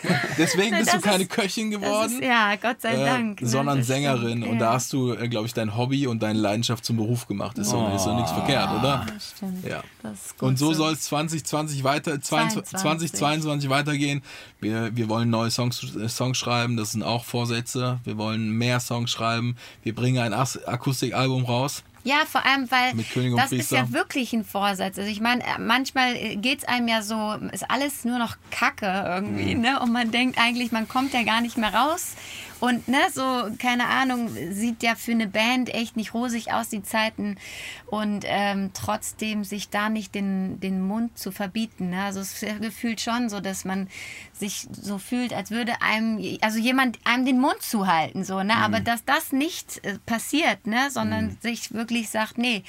Deswegen 0.38 0.78
bist 0.78 0.94
du 0.94 1.00
keine 1.02 1.24
ist- 1.24 1.30
Köchin 1.32 1.72
geworden. 1.72 2.14
ist, 2.14 2.24
ja, 2.24 2.56
Gott 2.56 2.82
sei 2.82 2.94
äh, 2.94 3.06
Dank. 3.06 3.42
ne, 3.42 3.48
sondern 3.48 3.84
Sängerin. 3.84 4.40
stimmt, 4.40 4.48
Und 4.48 4.54
ja. 4.54 4.60
da 4.60 4.74
hast 4.74 4.92
du, 4.94 5.14
äh, 5.14 5.28
glaube 5.28 5.48
ich, 5.48 5.54
dein 5.54 5.76
Hobby 5.78 6.08
und 6.08 6.22
deine 6.24 6.40
Leidenschaft 6.40 6.86
zum 6.86 6.98
Beruf 6.98 7.28
gemacht. 7.28 7.58
Ist 7.58 7.72
doch, 7.72 7.90
doch 8.06 8.16
nichts 8.16 8.32
verkehrt, 8.32 8.70
oder? 8.80 9.06
Das 9.14 9.34
stimmt. 9.36 9.66
Ja. 9.66 9.84
Das 10.04 10.14
ist 10.26 10.38
gut 10.38 10.50
Und 10.50 10.60
so 10.60 10.74
soll 10.74 10.94
es 10.94 11.02
2020 11.04 11.84
weiter, 11.84 12.20
2022 12.22 12.82
22. 12.82 13.12
2022 13.14 13.70
weitergehen. 13.70 14.22
Wir, 14.60 14.96
wir 14.96 15.10
wollen 15.10 15.30
neue 15.30 15.52
Songs, 15.52 15.96
äh, 15.96 16.08
Songs 16.10 16.38
schreiben, 16.38 16.78
das 16.78 16.92
sind 16.92 17.04
auch 17.04 17.26
Vorsätze. 17.26 18.00
Wir 18.04 18.18
wollen 18.18 18.52
mehr 18.52 18.80
Songs 18.80 19.12
schreiben. 19.12 19.56
Wir 19.84 19.94
bringen 19.96 20.20
ein 20.20 20.34
Akustikalbum 20.34 21.46
raus. 21.46 21.84
Ja, 22.08 22.18
vor 22.30 22.46
allem, 22.46 22.70
weil 22.70 22.94
das 23.36 23.46
ist 23.46 23.50
Priester. 23.50 23.78
ja 23.78 23.92
wirklich 23.92 24.32
ein 24.32 24.46
Vorsatz. 24.46 25.00
Also 25.00 25.10
ich 25.10 25.22
meine, 25.22 25.42
äh, 25.44 25.58
manchmal 25.60 26.14
geht 26.38 26.60
es 26.60 26.66
einem 26.66 26.88
ja 26.88 27.02
so, 27.02 27.34
ist 27.52 27.70
alles 27.70 28.06
nur 28.06 28.20
noch 28.20 28.36
Kacke 28.52 28.86
irgendwie, 29.08 29.56
Mhm. 29.56 29.62
ne? 29.62 29.80
Und 29.80 29.92
man 29.92 30.12
denkt 30.12 30.38
eigentlich, 30.40 30.72
man 30.72 30.88
kommt 30.88 31.14
ja 31.14 31.24
gar 31.24 31.42
nicht 31.42 31.58
mehr 31.58 31.74
raus. 31.74 32.14
Und 32.66 32.88
ne, 32.88 32.98
so, 33.14 33.48
keine 33.60 33.88
Ahnung, 33.88 34.30
sieht 34.52 34.82
ja 34.82 34.96
für 34.96 35.12
eine 35.12 35.28
Band 35.28 35.74
echt 35.74 35.96
nicht 35.98 36.14
rosig 36.14 36.52
aus, 36.52 36.70
die 36.70 36.82
Zeiten. 36.82 37.38
Und 37.86 38.26
ähm, 38.28 38.72
trotzdem 38.74 39.44
sich 39.44 39.70
da 39.70 39.90
nicht 39.90 40.16
den, 40.16 40.60
den 40.60 40.82
Mund 40.82 41.18
zu 41.18 41.32
verbieten. 41.32 41.92
Ne? 41.92 42.04
Also 42.04 42.20
es 42.22 42.42
ist 42.42 42.62
gefühlt 42.62 43.02
schon 43.02 43.30
so, 43.30 43.40
dass 43.40 43.66
man 43.66 43.88
sich 44.34 44.68
so 44.72 44.98
fühlt, 44.98 45.32
als 45.34 45.52
würde 45.52 45.82
einem, 45.82 46.20
also 46.42 46.58
jemand 46.58 47.00
einem 47.04 47.26
den 47.26 47.40
Mund 47.40 47.62
zuhalten, 47.62 48.24
so, 48.24 48.42
ne? 48.42 48.56
Aber 48.56 48.80
dass 48.80 49.06
das 49.06 49.32
nicht 49.32 49.86
äh, 49.86 50.00
passiert, 50.06 50.66
ne? 50.66 50.90
Sondern 50.90 51.38
sich 51.42 51.72
wirklich 51.74 52.10
sagt, 52.10 52.38
nee, 52.38 52.64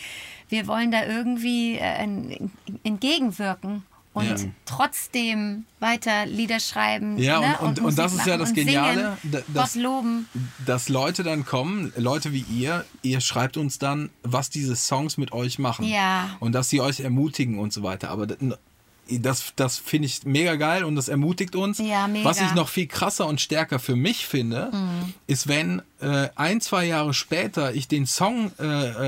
wir 0.49 0.67
wollen 0.67 0.91
da 0.91 1.05
irgendwie 1.05 1.77
äh, 1.77 1.95
en- 2.05 2.53
entgegenwirken. 2.85 3.85
Und 4.17 4.27
Ja. 4.29 4.37
trotzdem 4.65 5.65
weiter 5.79 6.25
Lieder 6.25 6.59
schreiben. 6.59 7.19
Ja, 7.19 7.39
ne? 7.41 7.59
und- 7.61 7.79
und- 7.79 7.85
und 7.85 7.99
das 7.99 8.13
Musik 8.13 8.27
ist 8.27 8.31
ja 8.31 8.37
das 8.39 8.49
und 8.49 8.55
Geniale, 8.55 9.17
Singen, 9.23 9.33
da- 9.33 9.43
das- 9.53 9.75
Gott 9.75 9.83
loben. 9.83 10.29
dass 10.65 10.89
Leute 10.89 11.23
dann 11.23 11.45
kommen, 11.45 11.93
Leute 11.97 12.33
wie 12.33 12.47
ihr, 12.51 12.87
ihr 13.03 13.21
schreibt 13.21 13.59
uns 13.59 13.79
dann, 13.79 14.09
was 14.23 14.49
diese 14.49 14.75
Songs 14.75 15.19
mit 15.19 15.33
euch 15.33 15.59
machen. 15.59 15.85
Ja. 15.85 16.31
Und 16.41 16.53
dass 16.53 16.71
sie 16.71 16.81
euch 16.81 17.01
ermutigen 17.01 17.59
und 17.59 17.75
so 17.75 17.83
weiter. 17.83 18.09
Aber 18.11 18.27
das, 19.09 19.53
das, 19.57 19.79
finde 19.79 20.07
ich 20.07 20.25
mega 20.25 20.57
geil 20.57 20.85
und 20.85 20.97
das 20.97 21.09
ermutigt 21.09 21.55
uns. 21.57 21.79
Ja, 21.79 22.09
mega. 22.09 22.25
Was 22.29 22.41
ich 22.41 22.53
noch 22.55 22.69
viel 22.69 22.87
krasser 22.87 23.27
und 23.27 23.41
stärker 23.41 23.79
für 23.79 23.97
mich 23.97 24.27
finde, 24.27 24.71
ist, 25.27 25.49
wenn 25.49 25.83
äh, 26.01 26.29
ein, 26.35 26.61
zwei 26.61 26.85
Jahre 26.87 27.15
später 27.15 27.75
ich 27.75 27.89
den 27.89 28.07
Song 28.07 28.51
äh, 28.59 28.65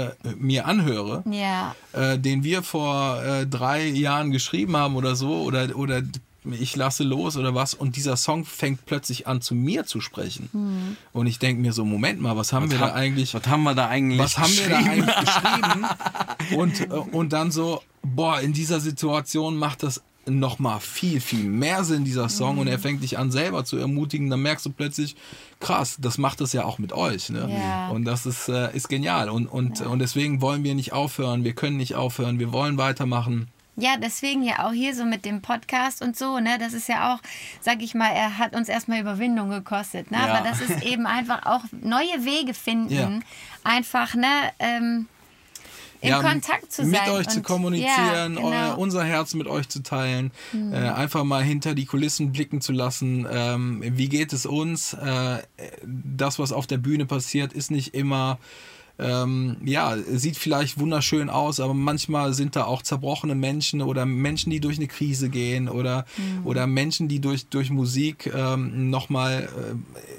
äh, 0.07 0.11
mir 0.37 0.67
anhöre, 0.67 1.23
Ja. 1.31 1.75
äh, 1.93 2.19
den 2.19 2.45
wir 2.45 2.63
vor 2.63 3.23
äh, 3.23 3.47
drei 3.47 3.87
Jahren 3.87 4.31
geschrieben 4.31 4.77
haben 4.77 4.97
oder 4.97 5.17
so, 5.17 5.43
oder, 5.43 5.75
oder 5.77 6.03
ich 6.51 6.77
lasse 6.77 7.03
los 7.05 7.37
oder 7.37 7.55
was, 7.55 7.75
und 7.75 7.97
dieser 7.97 8.17
Song 8.17 8.45
fängt 8.47 8.87
plötzlich 8.87 9.27
an, 9.27 9.43
zu 9.43 9.55
mir 9.55 9.85
zu 9.85 10.01
sprechen. 10.01 10.49
Hm. 10.53 10.97
Und 11.13 11.27
ich 11.27 11.39
denke 11.39 11.61
mir 11.61 11.73
so, 11.75 11.85
Moment 11.85 12.21
mal, 12.23 12.37
was 12.37 12.53
haben 12.55 12.71
wir 12.71 12.79
da 12.79 12.93
eigentlich, 12.95 13.35
Was 13.35 13.47
haben 13.49 13.65
wir 13.65 13.75
da 13.75 13.89
eigentlich 13.89 14.19
was 14.21 14.39
haben 14.39 14.57
wir 14.57 14.69
da 14.69 14.79
geschrieben? 14.79 15.09
eigentlich 15.11 15.17
geschrieben? 15.27 16.59
Und, 16.61 16.81
äh, 16.81 16.87
und 17.17 17.33
dann 17.35 17.51
so, 17.51 17.83
boah, 18.15 18.41
in 18.41 18.53
dieser 18.53 18.81
Situation 18.81 19.57
macht 19.57 19.83
das 19.83 20.03
noch 20.27 20.59
mal 20.59 20.79
viel, 20.79 21.21
viel 21.23 21.45
mehr 21.45 21.85
Sinn, 21.85 22.05
dieser 22.05 22.29
Song, 22.29 22.57
Mhm. 22.57 22.61
und 22.63 22.67
er 22.69 22.79
fängt 22.79 23.03
dich 23.03 23.17
an, 23.19 23.31
selber 23.31 23.65
zu 23.65 23.79
ermutigen, 23.79 24.29
dann 24.29 24.43
merkst 24.43 24.67
du 24.67 24.71
plötzlich, 24.71 25.17
krass, 25.59 25.97
das 25.99 26.19
macht 26.19 26.43
das 26.43 26.53
ja 26.53 26.65
auch 26.65 26.79
mit 26.79 26.93
euch. 26.93 27.31
Ne? 27.31 27.49
Ja. 27.51 27.89
Und 27.89 28.05
das 28.05 28.27
ist, 28.27 28.49
äh, 28.51 28.75
ist 28.77 28.89
genial. 28.91 29.31
Und, 29.31 29.47
und, 29.47 29.81
und 29.81 30.01
deswegen 30.01 30.43
wollen 30.43 30.65
wir 30.65 30.75
nicht 30.75 30.93
aufhören, 30.93 31.45
wir 31.45 31.55
können 31.55 31.79
nicht 31.79 31.95
aufhören, 31.95 32.39
wir 32.39 32.53
wollen 32.53 32.77
weitermachen. 32.77 33.49
Ja, 33.77 33.97
deswegen 33.97 34.43
ja 34.43 34.67
auch 34.67 34.73
hier 34.73 34.95
so 34.95 35.05
mit 35.07 35.25
dem 35.25 35.41
Podcast 35.41 36.03
und 36.03 36.17
so, 36.17 36.41
ne? 36.41 36.59
Das 36.59 36.73
ist 36.75 36.89
ja 36.89 37.15
auch, 37.15 37.21
sag 37.61 37.81
ich 37.81 37.95
mal, 37.95 38.09
er 38.11 38.37
hat 38.37 38.55
uns 38.57 38.69
erstmal 38.69 39.01
Überwindung 39.01 39.51
gekostet, 39.51 40.11
ne? 40.11 40.19
Ja. 40.19 40.35
Aber 40.35 40.47
das 40.49 40.61
ist 40.61 40.83
eben 40.85 41.07
einfach 41.07 41.47
auch 41.47 41.63
neue 41.81 42.25
Wege 42.25 42.53
finden, 42.55 42.93
Ja. 42.93 43.09
einfach, 43.65 44.15
ne? 44.15 44.27
Ähm, 44.59 45.07
in 46.01 46.11
Ja, 46.11 46.23
Kontakt 46.23 46.71
zu 46.73 46.83
sein. 46.83 46.91
Mit 46.91 47.09
euch 47.09 47.29
zu 47.29 47.39
und- 47.39 47.43
kommunizieren, 47.45 48.35
ja, 48.37 48.41
euer, 48.43 48.51
genau. 48.51 48.73
Mhm. 48.75 48.79
unser 48.79 49.05
Herz 49.05 49.35
mit 49.35 49.47
euch 49.49 49.69
zu 49.69 49.83
teilen, 49.83 50.31
äh, 50.73 50.77
einfach 50.77 51.25
mal 51.25 51.43
hinter 51.43 51.75
die 51.75 51.87
Kulissen 51.87 52.33
blicken 52.33 52.61
zu 52.61 52.73
lassen. 52.73 53.27
Ähm, 53.31 53.83
wie 53.85 54.09
geht 54.09 54.33
es 54.33 54.47
uns? 54.47 54.93
Äh, 54.95 55.39
das, 55.85 56.39
was 56.39 56.53
auf 56.53 56.67
der 56.67 56.79
Bühne 56.79 57.07
passiert, 57.07 57.53
ist 57.53 57.71
nicht 57.71 57.95
immer. 57.95 58.39
Ähm, 59.01 59.59
ja, 59.65 59.97
sieht 59.97 60.37
vielleicht 60.37 60.81
wunderschön 60.81 61.31
aus, 61.31 61.61
aber 61.61 61.73
manchmal 61.73 62.35
sind 62.35 62.57
da 62.57 62.65
auch 62.65 62.83
zerbrochene 62.83 63.37
Menschen 63.37 63.81
oder 63.81 64.05
Menschen, 64.07 64.51
die 64.51 64.59
durch 64.59 64.77
eine 64.77 64.89
Krise 64.89 65.29
gehen 65.29 65.69
oder, 65.69 66.05
Mhm. 66.17 66.47
oder 66.47 66.67
Menschen, 66.67 67.07
die 67.07 67.21
durch, 67.21 67.47
durch 67.47 67.71
Musik 67.71 68.29
ähm, 68.35 68.91
nochmal 68.91 69.49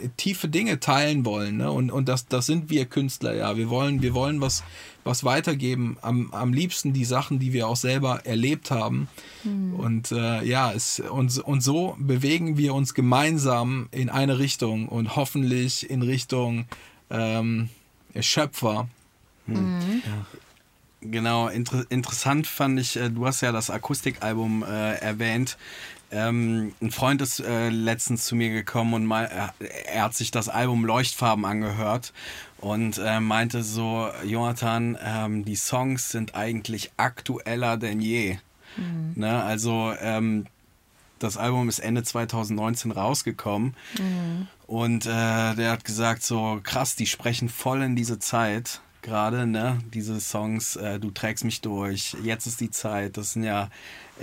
äh, 0.03 0.07
tiefe 0.15 0.47
Dinge 0.47 0.79
teilen 0.79 1.25
wollen. 1.25 1.57
Ne? 1.57 1.69
Und, 1.69 1.91
und 1.91 2.07
das, 2.07 2.27
das 2.27 2.45
sind 2.45 2.69
wir 2.69 2.85
Künstler, 2.85 3.35
ja. 3.35 3.57
Wir 3.57 3.69
wollen, 3.69 4.01
wir 4.01 4.13
wollen 4.13 4.39
was, 4.39 4.63
was 5.03 5.25
weitergeben. 5.25 5.97
Am, 6.01 6.31
am 6.31 6.53
liebsten 6.53 6.93
die 6.93 7.05
Sachen, 7.05 7.39
die 7.39 7.51
wir 7.51 7.67
auch 7.67 7.75
selber 7.75 8.25
erlebt 8.25 8.71
haben. 8.71 9.07
Und 9.77 10.11
äh, 10.11 10.43
ja, 10.43 10.71
es, 10.71 10.99
und, 10.99 11.37
und 11.39 11.61
so 11.61 11.95
bewegen 11.99 12.57
wir 12.57 12.73
uns 12.73 12.93
gemeinsam 12.93 13.87
in 13.91 14.09
eine 14.09 14.37
Richtung 14.39 14.87
und 14.87 15.15
hoffentlich 15.15 15.89
in 15.89 16.01
Richtung 16.01 16.65
ähm, 17.09 17.69
Schöpfer. 18.19 18.88
Genau, 21.02 21.48
inter 21.48 21.86
interessant 21.89 22.45
fand 22.45 22.80
ich, 22.80 22.98
äh, 22.98 23.10
du 23.10 23.26
hast 23.26 23.41
ja 23.41 23.52
das 23.52 23.69
Akustikalbum 23.69 24.63
äh, 24.63 24.95
erwähnt. 24.95 25.58
Ähm, 26.12 26.74
ein 26.82 26.91
Freund 26.91 27.22
ist 27.22 27.39
äh, 27.39 27.69
letztens 27.69 28.26
zu 28.26 28.36
mir 28.36 28.50
gekommen 28.50 28.93
und 28.93 29.06
mal, 29.06 29.26
er, 29.26 29.54
er 29.86 30.04
hat 30.04 30.15
sich 30.15 30.32
das 30.32 30.50
Album 30.50 30.84
Leuchtfarben 30.84 31.45
angehört 31.45 32.13
und 32.58 32.98
äh, 32.98 33.19
meinte 33.19 33.63
so, 33.63 34.10
Jonathan, 34.26 34.98
ähm, 35.02 35.45
die 35.45 35.56
Songs 35.56 36.10
sind 36.10 36.36
eigentlich 36.36 36.91
aktueller 36.98 37.78
denn 37.78 38.02
je. 38.02 38.38
Ne? 39.15 39.43
Also 39.43 39.93
ähm, 40.02 40.48
das 41.19 41.38
Album 41.38 41.69
ist 41.69 41.80
Ende 41.80 42.04
2019 42.04 42.91
rausgekommen 42.91 43.76
und 44.69 45.08
äh, 45.08 45.55
der 45.55 45.71
hat 45.71 45.84
gesagt 45.84 46.21
so 46.21 46.60
krass, 46.62 46.95
die 46.95 47.08
sprechen 47.08 47.49
voll 47.49 47.82
in 47.82 47.95
diese 47.95 48.19
Zeit 48.19 48.82
gerade, 49.01 49.47
ne? 49.47 49.79
Diese 49.93 50.19
Songs, 50.19 50.75
äh, 50.75 50.99
du 50.99 51.12
trägst 51.12 51.43
mich 51.43 51.62
durch, 51.62 52.15
jetzt 52.23 52.45
ist 52.47 52.59
die 52.62 52.71
Zeit. 52.71 53.17
Das 53.17 53.33
sind 53.33 53.43
ja 53.43 53.69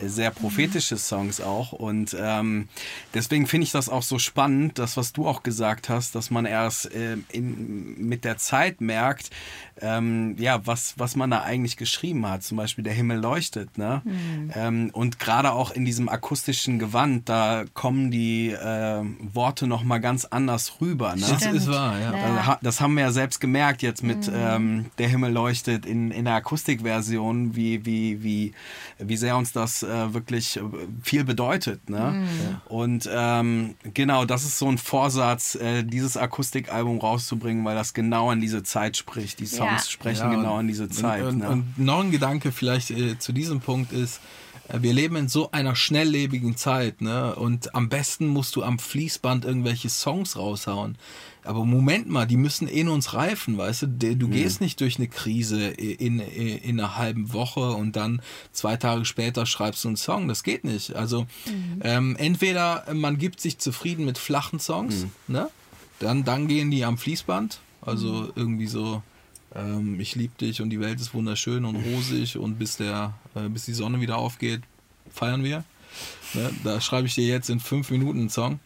äh, 0.01 0.09
sehr 0.09 0.31
prophetische 0.31 0.97
Songs 0.97 1.41
auch 1.41 1.73
und 1.73 2.17
ähm, 2.19 2.69
deswegen 3.15 3.47
finde 3.47 3.65
ich 3.65 3.73
das 3.73 3.89
auch 3.89 4.03
so 4.03 4.19
spannend, 4.19 4.79
das 4.79 4.97
was 4.97 5.13
du 5.13 5.27
auch 5.27 5.43
gesagt 5.43 5.89
hast, 5.89 6.15
dass 6.15 6.31
man 6.31 6.45
erst 6.45 6.93
äh, 6.95 7.17
in, 7.33 8.09
mit 8.09 8.25
der 8.25 8.37
Zeit 8.37 8.81
merkt, 8.81 9.31
ähm, 9.81 10.37
ja 10.39 10.67
was 10.67 10.95
was 10.99 11.17
man 11.17 11.31
da 11.31 11.43
eigentlich 11.43 11.77
geschrieben 11.77 12.27
hat. 12.29 12.43
Zum 12.43 12.57
Beispiel 12.57 12.85
der 12.85 12.95
Himmel 12.95 13.19
leuchtet, 13.19 13.79
ne? 13.79 14.03
Ähm, 14.55 14.91
und 14.93 15.19
gerade 15.19 15.53
auch 15.53 15.71
in 15.71 15.85
diesem 15.85 16.09
akustischen 16.09 16.79
Gewand, 16.79 17.29
da 17.29 17.65
kommen 17.75 18.11
die 18.11 18.51
äh, 18.51 19.03
Worte 19.33 19.67
noch 19.67 19.85
mal 19.85 19.99
ganz 19.99 20.25
anders 20.25 20.81
rüber, 20.81 21.15
ne? 21.17 21.27
Das 21.29 21.47
ist 21.47 21.69
wahr, 21.69 21.99
ja. 21.99 22.13
Also, 22.13 22.59
das 22.63 22.81
haben 22.81 22.95
wir 22.95 23.03
ja 23.03 23.13
selbst 23.13 23.41
gemerkt 23.41 23.83
jetzt 23.83 24.03
mit 24.03 24.31
ähm, 24.67 24.87
Der 24.99 25.09
Himmel 25.09 25.33
leuchtet 25.33 25.87
in, 25.87 26.11
in 26.11 26.25
der 26.25 26.35
Akustikversion, 26.35 27.55
wie, 27.57 27.85
wie, 27.85 28.23
wie, 28.23 28.53
wie 28.99 29.17
sehr 29.17 29.37
uns 29.37 29.53
das 29.53 29.83
äh, 29.83 30.13
wirklich 30.15 30.57
äh, 30.57 30.61
viel 31.03 31.25
bedeutet. 31.25 31.89
Ne? 31.89 32.27
Und 32.69 33.09
ähm, 33.13 33.75
genau, 33.95 34.25
das 34.25 34.45
ist 34.45 34.59
so 34.59 34.69
ein 34.69 34.79
Vorsatz, 34.79 35.55
äh, 35.55 35.83
dieses 35.83 36.17
Akustikalbum 36.17 36.99
rauszubringen, 36.99 37.65
weil 37.65 37.77
das 37.77 37.95
genau 37.95 38.31
in 38.31 38.41
diese 38.41 38.63
Zeit 38.63 38.97
spricht. 38.97 39.41
Die 39.41 39.47
Songs 39.47 39.85
Ja. 39.87 39.91
sprechen 39.91 40.31
Ja, 40.31 40.37
genau 40.37 40.59
in 40.59 40.69
diese 40.69 40.89
Zeit. 40.89 41.23
Und, 41.23 41.29
und, 41.29 41.39
ne? 41.39 41.49
und 41.51 41.79
noch 41.79 42.01
ein 42.01 42.11
Gedanke 42.11 42.53
vielleicht 42.53 42.91
äh, 42.91 43.19
zu 43.19 43.33
diesem 43.33 43.61
Punkt 43.61 43.93
ist, 43.93 44.21
wir 44.73 44.93
leben 44.93 45.17
in 45.17 45.29
so 45.29 45.51
einer 45.53 45.77
schnelllebigen 45.77 46.57
Zeit, 46.57 47.01
ne? 47.01 47.35
Und 47.37 47.75
am 47.75 47.89
besten 47.89 48.27
musst 48.27 48.57
du 48.57 48.63
am 48.63 48.79
Fließband 48.79 49.45
irgendwelche 49.45 49.89
Songs 49.89 50.37
raushauen. 50.37 50.99
Aber 51.45 51.65
Moment 51.65 52.09
mal, 52.09 52.27
die 52.27 52.37
müssen 52.37 52.67
in 52.67 52.89
uns 52.89 53.15
reifen, 53.15 53.57
weißt 53.57 53.83
du? 53.83 53.87
Du 53.87 54.29
gehst 54.29 54.61
nicht 54.61 54.81
durch 54.81 54.99
eine 54.99 55.07
Krise 55.07 55.69
in, 55.69 56.19
in, 56.19 56.59
in 56.59 56.81
einer 56.81 56.97
halben 56.97 57.33
Woche 57.33 57.71
und 57.71 57.95
dann 57.95 58.21
zwei 58.51 58.77
Tage 58.77 59.05
später 59.05 59.47
schreibst 59.47 59.85
du 59.85 59.89
einen 59.89 59.97
Song. 59.97 60.27
Das 60.27 60.43
geht 60.43 60.65
nicht. 60.65 60.97
Also 60.97 61.27
ähm, 61.83 62.17
entweder 62.19 62.85
man 62.93 63.19
gibt 63.19 63.41
sich 63.41 63.59
zufrieden 63.59 64.05
mit 64.05 64.19
flachen 64.19 64.59
Songs, 64.59 65.07
ne? 65.29 65.49
Dann, 66.01 66.25
dann 66.25 66.49
gehen 66.49 66.71
die 66.71 66.85
am 66.85 66.99
Fließband. 66.99 67.61
Also 67.81 68.33
irgendwie 68.35 68.67
so 68.67 69.03
ähm, 69.57 70.01
ich 70.01 70.15
liebe 70.15 70.35
dich 70.39 70.61
und 70.61 70.71
die 70.71 70.81
Welt 70.81 71.01
ist 71.01 71.15
wunderschön 71.15 71.65
und 71.65 71.77
rosig 71.77 72.37
und 72.37 72.59
bis, 72.59 72.77
der, 72.77 73.15
äh, 73.35 73.49
bis 73.49 73.65
die 73.65 73.75
Sonne 73.75 74.01
wieder 74.01 74.19
aufgeht, 74.19 74.63
feiern 75.11 75.45
wir. 75.45 75.65
Ne? 76.35 76.51
Da 76.65 76.81
schreibe 76.81 77.07
ich 77.07 77.15
dir 77.15 77.27
jetzt 77.27 77.51
in 77.51 77.61
fünf 77.61 77.91
Minuten 77.91 78.21
einen 78.21 78.31
Song. 78.31 78.61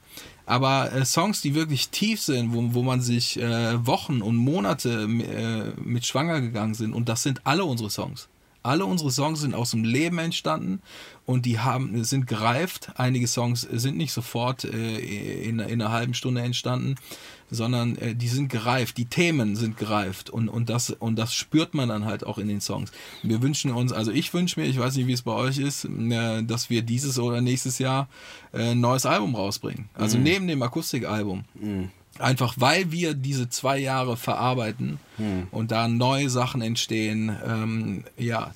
Aber 0.46 0.92
äh, 0.92 1.04
Songs, 1.04 1.40
die 1.40 1.54
wirklich 1.54 1.90
tief 1.90 2.20
sind, 2.20 2.52
wo, 2.52 2.74
wo 2.74 2.82
man 2.82 3.00
sich 3.00 3.40
äh, 3.40 3.86
Wochen 3.86 4.20
und 4.20 4.36
Monate 4.36 5.02
äh, 5.04 5.80
mit 5.80 6.06
schwanger 6.06 6.40
gegangen 6.40 6.74
sind, 6.74 6.92
und 6.92 7.08
das 7.08 7.22
sind 7.22 7.46
alle 7.46 7.64
unsere 7.64 7.90
Songs. 7.90 8.28
Alle 8.62 8.84
unsere 8.84 9.10
Songs 9.10 9.40
sind 9.40 9.54
aus 9.54 9.70
dem 9.70 9.84
Leben 9.84 10.18
entstanden 10.18 10.82
und 11.24 11.46
die 11.46 11.60
haben, 11.60 12.04
sind 12.04 12.26
gereift. 12.26 12.90
Einige 12.96 13.26
Songs 13.26 13.62
sind 13.62 13.96
nicht 13.96 14.12
sofort 14.12 14.64
äh, 14.64 14.98
in, 14.98 15.60
in 15.60 15.80
einer 15.80 15.92
halben 15.92 16.14
Stunde 16.14 16.42
entstanden, 16.42 16.96
sondern 17.50 17.96
äh, 17.96 18.14
die 18.14 18.28
sind 18.28 18.48
gereift, 18.48 18.96
die 18.96 19.06
Themen 19.06 19.56
sind 19.56 19.76
gereift 19.76 20.30
und, 20.30 20.48
und, 20.48 20.68
das, 20.68 20.90
und 20.90 21.16
das 21.16 21.34
spürt 21.34 21.74
man 21.74 21.88
dann 21.88 22.04
halt 22.04 22.24
auch 22.24 22.38
in 22.38 22.48
den 22.48 22.60
Songs. 22.60 22.92
Wir 23.22 23.42
wünschen 23.42 23.70
uns, 23.72 23.92
also 23.92 24.10
ich 24.12 24.32
wünsche 24.32 24.60
mir, 24.60 24.66
ich 24.66 24.78
weiß 24.78 24.96
nicht, 24.96 25.06
wie 25.06 25.12
es 25.12 25.22
bei 25.22 25.32
euch 25.32 25.58
ist, 25.58 25.84
äh, 25.84 26.42
dass 26.42 26.70
wir 26.70 26.82
dieses 26.82 27.18
oder 27.18 27.40
nächstes 27.40 27.78
Jahr 27.78 28.08
äh, 28.52 28.70
ein 28.70 28.80
neues 28.80 29.06
Album 29.06 29.34
rausbringen. 29.34 29.88
Also 29.94 30.18
mhm. 30.18 30.24
neben 30.24 30.46
dem 30.48 30.62
Akustikalbum. 30.62 31.44
Mhm. 31.54 31.90
Einfach 32.18 32.54
weil 32.58 32.92
wir 32.92 33.14
diese 33.14 33.48
zwei 33.48 33.78
Jahre 33.78 34.16
verarbeiten 34.16 34.98
hm. 35.16 35.46
und 35.52 35.70
da 35.70 35.88
neue 35.88 36.28
Sachen 36.28 36.60
entstehen, 36.60 37.34
ähm, 37.46 38.04
ja, 38.18 38.52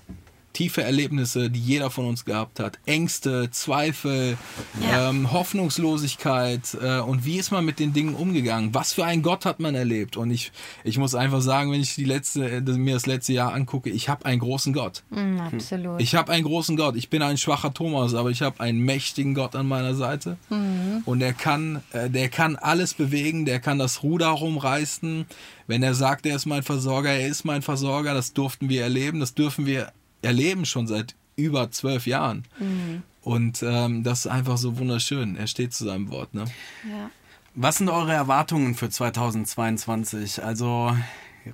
tiefe 0.55 0.83
Erlebnisse, 0.83 1.51
die 1.51 1.61
jeder 1.61 1.91
von 1.91 2.07
uns 2.07 2.25
gehabt 2.25 2.61
hat, 2.61 2.79
Ängste, 2.87 3.51
Zweifel, 3.51 4.39
ja. 4.81 5.11
ähm, 5.11 5.33
Hoffnungslosigkeit 5.33 6.79
äh, 6.81 7.01
und 7.01 7.27
wie 7.27 7.37
ist 7.37 7.51
man 7.51 7.65
mit 7.65 7.79
den 7.79 7.93
Dingen 7.93 8.15
umgegangen? 8.15 8.73
Was 8.73 8.95
für 8.95 9.05
einen 9.05 9.23
Gott 9.23 9.45
hat 9.45 9.61
man 9.61 9.75
erlebt? 9.75 10.17
Und 10.17 10.31
ich, 10.31 10.53
ich 10.85 10.97
muss 10.97 11.15
einfach 11.15 11.43
sagen, 11.43 11.73
wenn 11.73 11.81
ich 11.81 11.95
die 11.97 12.05
letzte, 12.05 12.49
äh, 12.49 12.61
mir 12.61 12.95
das 12.95 13.07
letzte 13.07 13.33
Jahr 13.35 13.53
angucke, 13.53 13.91
ich 13.91 14.09
habe 14.09 14.25
einen 14.25 14.41
großen 14.41 14.73
Gott. 14.73 15.03
Mm, 15.11 15.41
absolut. 15.41 16.01
Ich 16.01 16.15
habe 16.15 16.33
einen 16.33 16.45
großen 16.45 16.77
Gott. 16.77 16.97
Ich 16.97 17.11
bin 17.11 17.21
ein 17.21 17.37
schwacher 17.37 17.75
Thomas, 17.75 18.15
aber 18.15 18.31
ich 18.31 18.41
habe 18.41 18.61
einen 18.61 18.81
mächtigen 18.81 19.35
Gott 19.35 19.57
an 19.57 19.67
meiner 19.67 19.95
Seite 19.95 20.39
mhm. 20.49 21.03
und 21.05 21.19
der 21.19 21.33
kann, 21.33 21.83
äh, 21.93 22.09
der 22.09 22.29
kann 22.29 22.57
alles 22.57 22.95
bewegen, 22.95 23.45
der 23.45 23.59
kann 23.61 23.79
das 23.79 24.03
Ruder 24.03 24.29
rumreißen. 24.29 25.27
Wenn 25.67 25.83
er 25.83 25.95
sagt, 25.95 26.27
er 26.27 26.37
ist 26.37 26.47
mein 26.47 26.63
Versorger, 26.63 27.11
er 27.11 27.29
ist 27.29 27.45
mein 27.45 27.63
Versorger, 27.63 28.15
das 28.15 28.33
durften 28.33 28.69
wir 28.69 28.83
erleben, 28.83 29.21
das 29.21 29.35
dürfen 29.35 29.67
wir 29.67 29.93
erleben 30.25 30.65
schon 30.65 30.87
seit 30.87 31.15
über 31.37 31.71
zwölf 31.71 32.07
Jahren. 32.07 32.45
Mhm. 32.59 33.03
Und 33.23 33.63
ähm, 33.63 34.03
das 34.03 34.21
ist 34.21 34.27
einfach 34.27 34.59
so 34.59 34.79
wunderschön. 34.79 35.37
Er 35.37 35.47
steht 35.47 35.73
zu 35.73 35.85
seinem 35.85 36.11
Wort. 36.11 36.35
Ne? 36.35 36.45
Ja. 36.89 37.11
Was 37.55 37.77
sind 37.77 37.89
eure 37.89 38.13
Erwartungen 38.13 38.75
für 38.75 38.91
2022? 38.91 40.43
Also 40.43 40.97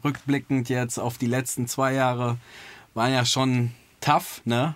rückblickend 0.02 0.68
jetzt 0.68 0.98
auf 0.98 1.18
die 1.18 1.26
letzten 1.26 1.68
zwei 1.68 1.92
Jahre 1.94 2.38
waren 2.94 3.12
ja 3.12 3.24
schon 3.24 3.72
tough, 4.00 4.42
ne? 4.44 4.74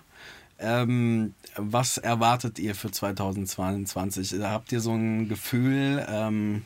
Ähm, 0.59 1.35
was 1.57 1.99
erwartet 1.99 2.59
ihr 2.61 2.75
für 2.75 2.91
2022? 2.91 4.41
Habt 4.43 4.71
ihr 4.71 4.81
so 4.81 4.93
ein 4.93 5.29
Gefühl, 5.29 6.07
ähm, 6.09 6.63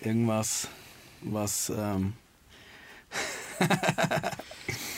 irgendwas, 0.00 0.68
was 1.22 1.72
ähm 1.76 2.12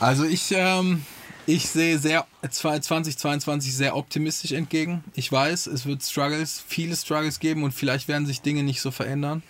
Also 0.00 0.24
ich, 0.24 0.52
ähm, 0.56 1.04
ich 1.46 1.68
sehe 1.68 1.98
sehr 1.98 2.26
2022 2.48 3.74
sehr 3.74 3.96
optimistisch 3.96 4.52
entgegen. 4.52 5.04
Ich 5.14 5.30
weiß, 5.30 5.66
es 5.66 5.84
wird 5.84 6.02
Struggles, 6.02 6.64
viele 6.66 6.96
Struggles 6.96 7.38
geben 7.38 7.62
und 7.62 7.72
vielleicht 7.72 8.08
werden 8.08 8.26
sich 8.26 8.40
Dinge 8.40 8.62
nicht 8.62 8.80
so 8.80 8.90
verändern. 8.90 9.42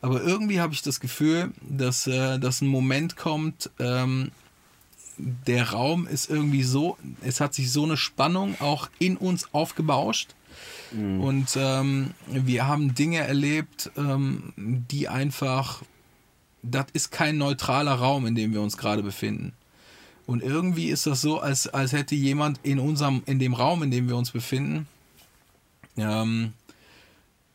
Aber 0.00 0.22
irgendwie 0.22 0.60
habe 0.60 0.72
ich 0.72 0.82
das 0.82 0.98
Gefühl, 0.98 1.52
dass, 1.60 2.06
äh, 2.06 2.38
dass 2.38 2.62
ein 2.62 2.68
Moment 2.68 3.16
kommt, 3.16 3.70
ähm, 3.78 4.32
der 5.18 5.70
Raum 5.70 6.06
ist 6.06 6.30
irgendwie 6.30 6.62
so, 6.62 6.96
es 7.20 7.40
hat 7.40 7.54
sich 7.54 7.70
so 7.70 7.84
eine 7.84 7.98
Spannung 7.98 8.60
auch 8.60 8.88
in 8.98 9.16
uns 9.16 9.52
aufgebauscht. 9.52 10.34
Mhm. 10.90 11.20
Und 11.20 11.48
ähm, 11.56 12.10
wir 12.26 12.66
haben 12.66 12.94
Dinge 12.94 13.18
erlebt, 13.18 13.90
ähm, 13.96 14.54
die 14.56 15.08
einfach, 15.08 15.82
das 16.62 16.86
ist 16.94 17.12
kein 17.12 17.36
neutraler 17.36 17.94
Raum, 17.94 18.26
in 18.26 18.34
dem 18.34 18.52
wir 18.54 18.62
uns 18.62 18.78
gerade 18.78 19.02
befinden. 19.02 19.52
Und 20.26 20.42
irgendwie 20.42 20.88
ist 20.88 21.06
das 21.06 21.20
so, 21.20 21.40
als, 21.40 21.68
als 21.68 21.92
hätte 21.92 22.14
jemand 22.14 22.60
in 22.62 22.78
unserem, 22.78 23.22
in 23.26 23.38
dem 23.38 23.54
Raum, 23.54 23.82
in 23.82 23.90
dem 23.90 24.08
wir 24.08 24.16
uns 24.16 24.30
befinden, 24.30 24.86
ähm, 25.96 26.52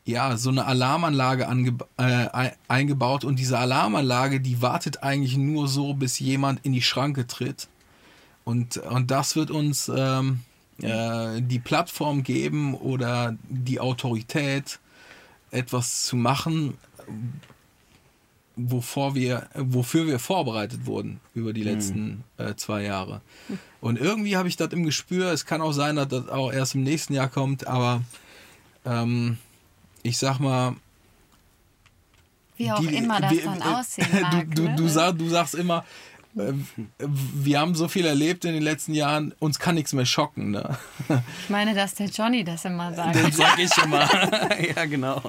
ja, 0.04 0.36
so 0.36 0.48
eine 0.50 0.64
Alarmanlage 0.64 1.48
ange, 1.48 1.76
äh, 1.98 2.50
eingebaut 2.66 3.24
und 3.24 3.38
diese 3.38 3.58
Alarmanlage, 3.58 4.40
die 4.40 4.62
wartet 4.62 5.02
eigentlich 5.02 5.36
nur 5.36 5.68
so, 5.68 5.92
bis 5.92 6.18
jemand 6.18 6.64
in 6.64 6.72
die 6.72 6.82
Schranke 6.82 7.26
tritt. 7.26 7.68
Und, 8.44 8.78
und 8.78 9.10
das 9.10 9.36
wird 9.36 9.50
uns 9.50 9.90
ähm, 9.94 10.40
äh, 10.80 11.42
die 11.42 11.58
Plattform 11.58 12.22
geben 12.22 12.74
oder 12.74 13.36
die 13.48 13.80
Autorität, 13.80 14.78
etwas 15.50 16.04
zu 16.04 16.16
machen, 16.16 16.78
wovor 18.58 19.14
wir, 19.14 19.48
wofür 19.54 20.06
wir 20.06 20.18
vorbereitet 20.18 20.84
wurden 20.86 21.20
über 21.34 21.52
die 21.52 21.64
hm. 21.64 21.72
letzten 21.72 22.24
mhm. 22.36 22.44
äh, 22.44 22.56
zwei 22.56 22.82
Jahre. 22.82 23.20
Und 23.80 23.98
irgendwie 23.98 24.36
habe 24.36 24.48
ich 24.48 24.56
das 24.56 24.72
im 24.72 24.84
Gespür. 24.84 25.32
Es 25.32 25.46
kann 25.46 25.62
auch 25.62 25.72
sein, 25.72 25.96
dass 25.96 26.08
das 26.08 26.28
auch 26.28 26.52
erst 26.52 26.74
im 26.74 26.82
nächsten 26.82 27.14
Jahr 27.14 27.28
kommt, 27.28 27.66
aber 27.66 28.02
ähm, 28.84 29.38
ich 30.02 30.18
sag 30.18 30.40
mal. 30.40 30.74
Wie 32.56 32.70
auch 32.72 32.80
die, 32.80 32.96
immer 32.96 33.20
das 33.20 33.32
wie, 33.32 33.40
dann 33.40 33.60
äh, 33.60 33.64
aussehen 33.64 34.08
mag. 34.20 34.50
Du, 34.50 34.62
du, 34.62 34.68
ne? 34.68 34.76
du, 34.76 34.88
sag, 34.88 35.18
du 35.18 35.28
sagst 35.28 35.54
immer, 35.54 35.84
wir 36.98 37.60
haben 37.60 37.74
so 37.74 37.88
viel 37.88 38.06
erlebt 38.06 38.44
in 38.44 38.52
den 38.52 38.62
letzten 38.62 38.94
Jahren, 38.94 39.34
uns 39.38 39.58
kann 39.58 39.74
nichts 39.74 39.92
mehr 39.92 40.06
schocken. 40.06 40.52
Ne? 40.52 40.78
Ich 41.42 41.50
meine, 41.50 41.74
dass 41.74 41.94
der 41.94 42.06
Johnny 42.08 42.44
das 42.44 42.64
immer 42.64 42.94
sagt. 42.94 43.16
Den 43.16 43.32
sag 43.32 43.58
ich 43.58 43.76
immer. 43.82 44.08
ja, 44.76 44.84
genau. 44.86 45.22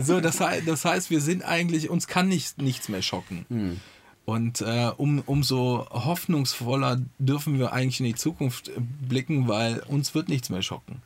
So, 0.00 0.20
das, 0.20 0.38
das 0.64 0.84
heißt, 0.84 1.10
wir 1.10 1.20
sind 1.20 1.44
eigentlich, 1.44 1.90
uns 1.90 2.06
kann 2.06 2.28
nicht, 2.28 2.60
nichts 2.60 2.88
mehr 2.88 3.02
schocken. 3.02 3.46
Hm. 3.48 3.80
Und 4.24 4.60
äh, 4.60 4.90
um, 4.96 5.22
umso 5.24 5.86
hoffnungsvoller 5.90 7.00
dürfen 7.18 7.58
wir 7.58 7.72
eigentlich 7.72 8.00
in 8.00 8.06
die 8.06 8.14
Zukunft 8.16 8.72
blicken, 8.76 9.46
weil 9.46 9.78
uns 9.86 10.14
wird 10.14 10.28
nichts 10.28 10.50
mehr 10.50 10.62
schocken. 10.62 11.00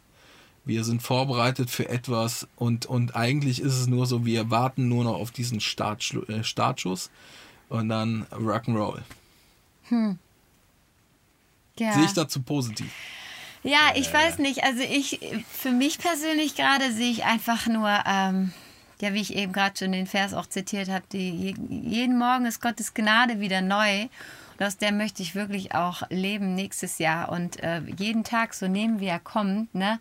Wir 0.64 0.85
sind 0.85 1.03
vorbereitet 1.03 1.70
für 1.70 1.88
etwas 1.88 2.46
und, 2.57 2.87
und 2.87 3.16
eigentlich 3.16 3.61
ist 3.61 3.74
es 3.74 3.87
nur 3.87 4.07
so, 4.07 4.24
wir 4.24 4.50
warten 4.50 4.88
nur 4.88 5.05
noch 5.05 5.14
auf 5.14 5.31
diesen 5.31 5.61
Start, 5.61 6.14
äh, 6.29 6.44
Startschuss 6.44 7.11
und 7.68 7.88
dann 7.88 8.26
Rock'n'Roll. 8.33 9.00
Hm. 9.90 10.18
Ja. 11.79 11.92
Sehe 11.92 12.05
ich 12.05 12.12
dazu 12.12 12.42
positiv? 12.42 12.90
Ja, 13.62 13.92
ich 13.94 14.11
äh. 14.11 14.14
weiß 14.14 14.38
nicht. 14.38 14.64
Also 14.64 14.81
ich, 14.83 15.20
für 15.53 15.70
mich 15.70 15.98
persönlich 15.98 16.55
gerade 16.55 16.92
sehe 16.92 17.11
ich 17.11 17.24
einfach 17.24 17.66
nur, 17.66 17.90
ähm, 18.07 18.53
ja, 19.00 19.14
wie 19.14 19.20
ich 19.20 19.35
eben 19.35 19.53
gerade 19.53 19.76
schon 19.79 19.92
den 19.92 20.07
Vers 20.07 20.35
auch 20.35 20.46
zitiert 20.46 20.88
habe, 20.88 21.05
die, 21.12 21.55
jeden 21.68 22.18
Morgen 22.18 22.46
ist 22.46 22.61
Gottes 22.61 22.94
Gnade 22.94 23.40
wieder 23.40 23.61
neu. 23.61 24.09
Und 24.59 24.66
aus 24.66 24.76
der 24.76 24.92
möchte 24.92 25.22
ich 25.22 25.35
wirklich 25.35 25.74
auch 25.74 26.03
leben 26.11 26.55
nächstes 26.55 26.98
Jahr 26.98 27.31
und 27.31 27.62
äh, 27.62 27.81
jeden 27.96 28.24
Tag 28.24 28.53
so 28.53 28.68
nehmen, 28.68 29.00
wie 29.00 29.07
er 29.07 29.18
kommt. 29.18 29.74
Ne? 29.74 29.98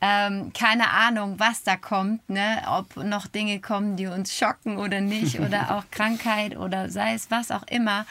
Ähm, 0.00 0.52
keine 0.52 0.90
Ahnung, 0.90 1.40
was 1.40 1.64
da 1.64 1.76
kommt, 1.76 2.28
ne? 2.30 2.62
ob 2.68 2.96
noch 2.96 3.26
Dinge 3.26 3.60
kommen, 3.60 3.96
die 3.96 4.06
uns 4.06 4.32
schocken 4.32 4.76
oder 4.76 5.00
nicht 5.00 5.40
oder 5.40 5.76
auch 5.76 5.84
Krankheit 5.90 6.56
oder 6.56 6.88
sei 6.88 7.14
es 7.14 7.32
was 7.32 7.50
auch 7.50 7.64
immer. 7.64 8.06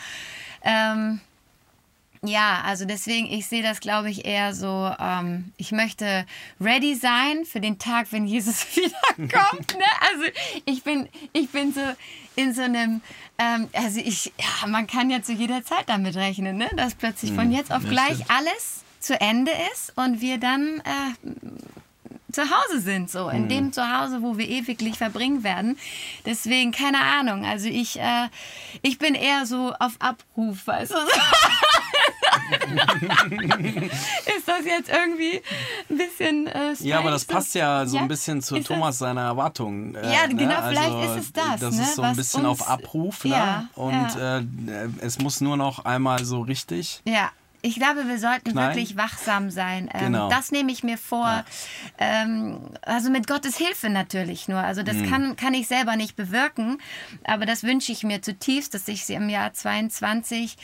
Ähm, 0.66 1.22
ja, 2.28 2.62
also 2.66 2.86
deswegen, 2.86 3.32
ich 3.32 3.46
sehe 3.46 3.62
das, 3.62 3.80
glaube 3.80 4.10
ich, 4.10 4.26
eher 4.26 4.54
so, 4.54 4.92
ähm, 5.00 5.52
ich 5.58 5.72
möchte 5.72 6.26
ready 6.60 6.96
sein 6.96 7.46
für 7.46 7.60
den 7.60 7.78
Tag, 7.78 8.08
wenn 8.12 8.26
Jesus 8.26 8.66
wiederkommt. 8.76 9.78
Ne? 9.78 9.86
Also 10.12 10.24
ich 10.66 10.84
bin, 10.84 11.08
ich 11.34 11.50
bin 11.50 11.74
so 11.74 11.82
in 12.36 12.54
so 12.54 12.64
einem, 12.64 13.02
ähm, 13.38 13.70
also 13.74 14.00
ich, 14.00 14.34
ja, 14.40 14.68
man 14.68 14.88
kann 14.88 15.10
ja 15.10 15.22
zu 15.22 15.34
jeder 15.34 15.64
Zeit 15.64 15.88
damit 15.88 16.16
rechnen, 16.16 16.58
ne? 16.58 16.70
dass 16.76 16.96
plötzlich 16.96 17.32
von 17.32 17.46
hm, 17.46 17.52
jetzt 17.52 17.72
auf 17.72 17.84
gleich 17.84 18.30
alles 18.30 18.84
zu 19.00 19.20
Ende 19.22 19.52
ist 19.74 19.94
und 19.96 20.20
wir 20.20 20.40
dann 20.40 20.80
äh, 20.80 21.30
zu 22.36 22.44
Hause 22.44 22.82
sind, 22.82 23.10
so 23.10 23.30
in 23.30 23.44
mhm. 23.44 23.50
dem 23.50 23.74
Zuhause, 23.74 24.22
wo 24.22 24.38
wir 24.38 24.48
ewiglich 24.48 24.98
verbringen 24.98 25.44
werden. 25.44 25.78
Deswegen 26.26 26.72
keine 26.72 27.00
Ahnung. 27.00 27.46
Also 27.46 27.68
ich, 27.68 28.00
äh, 28.00 28.28
ich 28.82 29.00
bin 29.00 29.16
eher 29.16 29.46
so 29.46 29.74
auf 29.80 29.94
Abruf, 30.00 30.68
weißt 30.68 30.92
du. 30.92 30.96
ist 34.38 34.48
das 34.48 34.66
jetzt 34.66 34.90
irgendwie 34.90 35.42
ein 35.90 35.98
bisschen 35.98 36.48
äh, 36.48 36.74
Ja, 36.80 37.00
aber 37.00 37.12
das 37.12 37.26
passt 37.26 37.56
ja 37.56 37.86
so 37.86 37.96
ja? 37.96 38.04
ein 38.04 38.08
bisschen 38.08 38.42
zu 38.42 38.58
ist 38.58 38.68
Thomas 38.68 39.00
seiner 39.00 39.22
Erwartungen. 39.22 39.96
Äh, 39.96 40.14
ja, 40.14 40.28
genau, 40.28 40.46
ne? 40.46 40.64
vielleicht 40.70 40.92
also, 40.92 41.14
ist 41.14 41.26
es 41.26 41.34
das. 41.34 41.60
Das 41.62 41.76
ne? 41.76 41.84
ist 41.84 41.96
so 41.96 42.02
ein 42.02 42.16
bisschen 42.16 42.46
auf 42.46 42.68
Abruf. 42.68 43.24
Ne? 43.24 43.32
Ja, 43.32 43.68
Und 43.76 44.16
ja. 44.16 44.40
Äh, 44.40 44.44
es 45.00 45.20
muss 45.20 45.42
nur 45.42 45.58
noch 45.58 45.86
einmal 45.86 46.26
so 46.26 46.42
richtig. 46.42 47.02
Ja. 47.06 47.32
Ich 47.66 47.78
glaube, 47.78 48.08
wir 48.08 48.20
sollten 48.20 48.52
Knallen. 48.52 48.76
wirklich 48.76 48.96
wachsam 48.96 49.50
sein. 49.50 49.90
Ähm, 49.92 50.14
genau. 50.14 50.30
Das 50.30 50.52
nehme 50.52 50.72
ich 50.72 50.84
mir 50.84 51.00
vor. 51.00 51.26
Ja. 51.26 51.46
Ähm, 51.98 52.60
also 52.84 53.10
mit 53.10 53.26
Gottes 53.26 53.58
Hilfe 53.58 53.90
natürlich 53.90 54.48
nur. 54.48 54.60
Also 54.60 54.84
das 54.84 54.98
mhm. 54.98 55.10
kann, 55.10 55.36
kann 55.36 55.56
ich 55.56 55.68
selber 55.68 55.96
nicht 55.96 56.16
bewirken. 56.16 56.78
Aber 57.24 57.48
das 57.48 57.64
wünsche 57.64 57.92
ich 57.92 58.04
mir 58.04 58.22
zutiefst, 58.22 58.76
dass 58.76 58.88
ich 58.88 59.04
sie 59.06 59.16
im 59.16 59.30
Jahr 59.30 59.52
22 59.52 60.58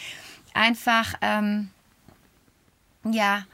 einfach, 0.54 1.16
ähm, 1.22 1.72
ja, 3.04 3.46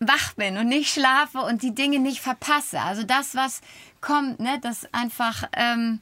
wach 0.00 0.32
bin 0.34 0.56
und 0.56 0.66
nicht 0.66 0.92
schlafe 0.92 1.38
und 1.38 1.62
die 1.62 1.76
Dinge 1.76 2.00
nicht 2.00 2.20
verpasse. 2.20 2.80
Also 2.80 3.04
das, 3.04 3.36
was 3.36 3.60
kommt, 4.00 4.40
ne, 4.40 4.58
das 4.60 4.92
einfach... 4.92 5.44
Ähm, 5.52 6.00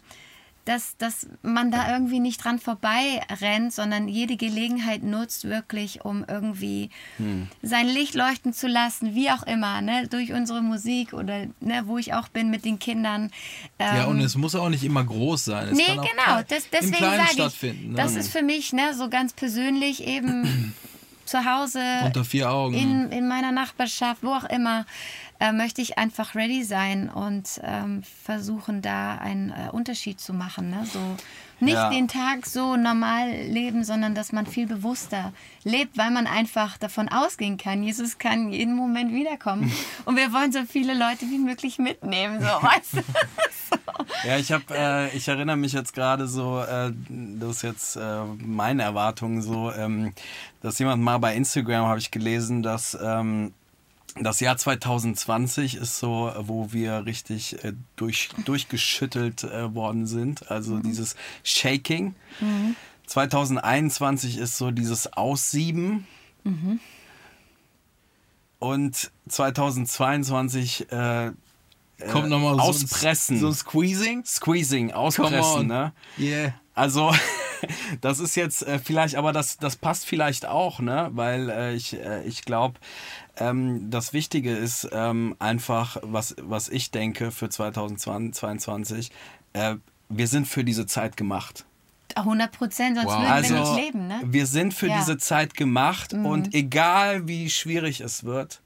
dass, 0.66 0.96
dass 0.98 1.26
man 1.42 1.70
da 1.70 1.90
irgendwie 1.92 2.20
nicht 2.20 2.44
dran 2.44 2.58
vorbei 2.58 3.22
rennt, 3.40 3.72
sondern 3.72 4.06
jede 4.08 4.36
Gelegenheit 4.36 5.02
nutzt 5.02 5.44
wirklich, 5.48 6.04
um 6.04 6.24
irgendwie 6.28 6.90
Hm. 7.16 7.48
sein 7.62 7.86
Licht 7.88 8.14
leuchten 8.14 8.52
zu 8.52 8.66
lassen, 8.68 9.14
wie 9.14 9.30
auch 9.30 9.44
immer, 9.44 9.80
ne? 9.80 10.06
durch 10.08 10.32
unsere 10.32 10.60
Musik 10.60 11.12
oder 11.14 11.46
ne, 11.60 11.82
wo 11.86 11.96
ich 11.98 12.12
auch 12.14 12.28
bin 12.28 12.50
mit 12.50 12.64
den 12.64 12.78
Kindern. 12.78 13.30
Ja, 13.80 14.02
Ähm, 14.04 14.08
und 14.10 14.20
es 14.20 14.36
muss 14.36 14.54
auch 14.54 14.68
nicht 14.68 14.84
immer 14.84 15.04
groß 15.04 15.46
sein. 15.46 15.68
Es 15.68 15.76
nee, 15.78 15.84
genau. 15.86 16.02
klein- 16.02 16.44
Das, 16.48 16.64
im 16.64 16.70
deswegen 16.72 16.92
Kleinen 16.96 17.26
sage 17.36 17.52
ich, 17.66 17.86
ne? 17.86 17.94
das 17.94 18.16
ist 18.16 18.28
für 18.32 18.42
mich 18.42 18.72
ne, 18.72 18.92
so 18.94 19.08
ganz 19.08 19.32
persönlich 19.32 20.04
eben 20.06 20.74
zu 21.24 21.44
Hause 21.44 21.80
Unter 22.04 22.24
vier 22.24 22.50
Augen. 22.50 22.74
in, 22.74 23.10
in 23.12 23.26
meiner 23.28 23.50
Nachbarschaft, 23.52 24.22
wo 24.22 24.32
auch 24.34 24.44
immer, 24.44 24.84
äh, 25.40 25.52
möchte 25.52 25.82
ich 25.82 25.98
einfach 25.98 26.34
ready 26.34 26.64
sein 26.64 27.08
und 27.10 27.60
ähm, 27.62 28.02
versuchen, 28.24 28.82
da 28.82 29.16
einen 29.16 29.50
äh, 29.50 29.70
Unterschied 29.72 30.20
zu 30.20 30.32
machen. 30.32 30.70
Ne? 30.70 30.86
So 30.92 30.98
nicht 31.60 31.74
Ja. 31.74 31.88
den 31.90 32.06
Tag 32.08 32.44
so 32.46 32.76
normal 32.76 33.30
leben, 33.30 33.82
sondern 33.84 34.14
dass 34.14 34.32
man 34.32 34.46
viel 34.46 34.66
bewusster 34.66 35.32
lebt, 35.64 35.96
weil 35.96 36.10
man 36.10 36.26
einfach 36.26 36.76
davon 36.78 37.08
ausgehen 37.08 37.56
kann, 37.56 37.82
Jesus 37.82 38.18
kann 38.18 38.50
jeden 38.50 38.74
Moment 38.76 39.12
wiederkommen. 39.12 39.72
Und 40.04 40.16
wir 40.16 40.32
wollen 40.32 40.52
so 40.52 40.64
viele 40.64 40.92
Leute 40.94 41.22
wie 41.30 41.38
möglich 41.38 41.78
mitnehmen. 41.78 42.40
So, 42.40 42.46
weißt 42.46 42.94
du? 42.94 43.02
Ja, 44.26 44.36
ich 44.38 44.52
habe, 44.52 44.64
äh, 44.70 45.16
ich 45.16 45.26
erinnere 45.28 45.56
mich 45.56 45.72
jetzt 45.72 45.92
gerade 45.94 46.26
so, 46.26 46.60
äh, 46.62 46.92
das 47.08 47.56
ist 47.56 47.62
jetzt 47.62 47.96
äh, 47.96 48.24
meine 48.38 48.82
Erwartung 48.82 49.40
so, 49.42 49.72
ähm, 49.72 50.12
dass 50.62 50.78
jemand 50.78 51.02
mal 51.02 51.18
bei 51.18 51.34
Instagram 51.34 51.86
habe 51.86 51.98
ich 51.98 52.10
gelesen, 52.10 52.62
dass 52.62 52.96
ähm, 53.00 53.52
das 54.20 54.40
Jahr 54.40 54.56
2020 54.56 55.76
ist 55.76 55.98
so, 55.98 56.32
wo 56.38 56.72
wir 56.72 57.04
richtig 57.06 57.62
äh, 57.64 57.72
durch, 57.96 58.30
durchgeschüttelt 58.44 59.44
äh, 59.44 59.74
worden 59.74 60.06
sind. 60.06 60.50
Also 60.50 60.78
dieses 60.78 61.16
Shaking. 61.44 62.14
2021 63.06 64.38
ist 64.38 64.56
so 64.56 64.70
dieses 64.70 65.12
Aussieben. 65.12 66.06
Und 68.58 69.10
2022 69.28 70.90
äh, 70.92 71.32
Kommt 72.10 72.28
nochmal 72.28 72.54
so 72.56 72.60
ein- 72.60 72.68
auspressen. 72.68 73.40
So 73.40 73.48
ein 73.48 73.54
Squeezing. 73.54 74.24
Squeezing, 74.24 74.92
auspressen, 74.92 75.66
ne? 75.66 75.92
Yeah. 76.18 76.52
Also, 76.74 77.10
das 78.00 78.18
ist 78.20 78.34
jetzt 78.36 78.62
äh, 78.66 78.78
vielleicht, 78.78 79.16
aber 79.16 79.32
das, 79.32 79.56
das 79.58 79.76
passt 79.76 80.06
vielleicht 80.06 80.46
auch, 80.46 80.80
ne? 80.80 81.10
Weil 81.12 81.50
äh, 81.50 81.74
ich, 81.74 81.94
äh, 81.94 82.22
ich 82.24 82.42
glaube, 82.44 82.74
ähm, 83.36 83.90
das 83.90 84.12
Wichtige 84.12 84.52
ist 84.56 84.88
ähm, 84.92 85.36
einfach, 85.38 85.96
was, 86.02 86.34
was 86.40 86.68
ich 86.68 86.90
denke 86.90 87.30
für 87.30 87.48
2022, 87.48 89.10
äh, 89.52 89.76
wir 90.08 90.28
sind 90.28 90.46
für 90.46 90.64
diese 90.64 90.86
Zeit 90.86 91.16
gemacht. 91.16 91.64
100 92.14 92.52
Prozent, 92.52 92.96
sonst 92.96 93.08
Wow. 93.08 93.18
würden 93.18 93.30
Also, 93.32 93.54
wir 93.54 93.60
nicht 93.60 93.76
leben. 93.84 94.06
Ne? 94.06 94.20
wir 94.24 94.46
sind 94.46 94.72
für 94.72 94.88
Ja. 94.88 94.96
diese 94.98 95.18
Zeit 95.18 95.54
gemacht 95.54 96.12
Mhm. 96.14 96.26
und 96.26 96.54
egal 96.54 97.28
wie 97.28 97.50
schwierig 97.50 98.00
es 98.00 98.24
wird, 98.24 98.60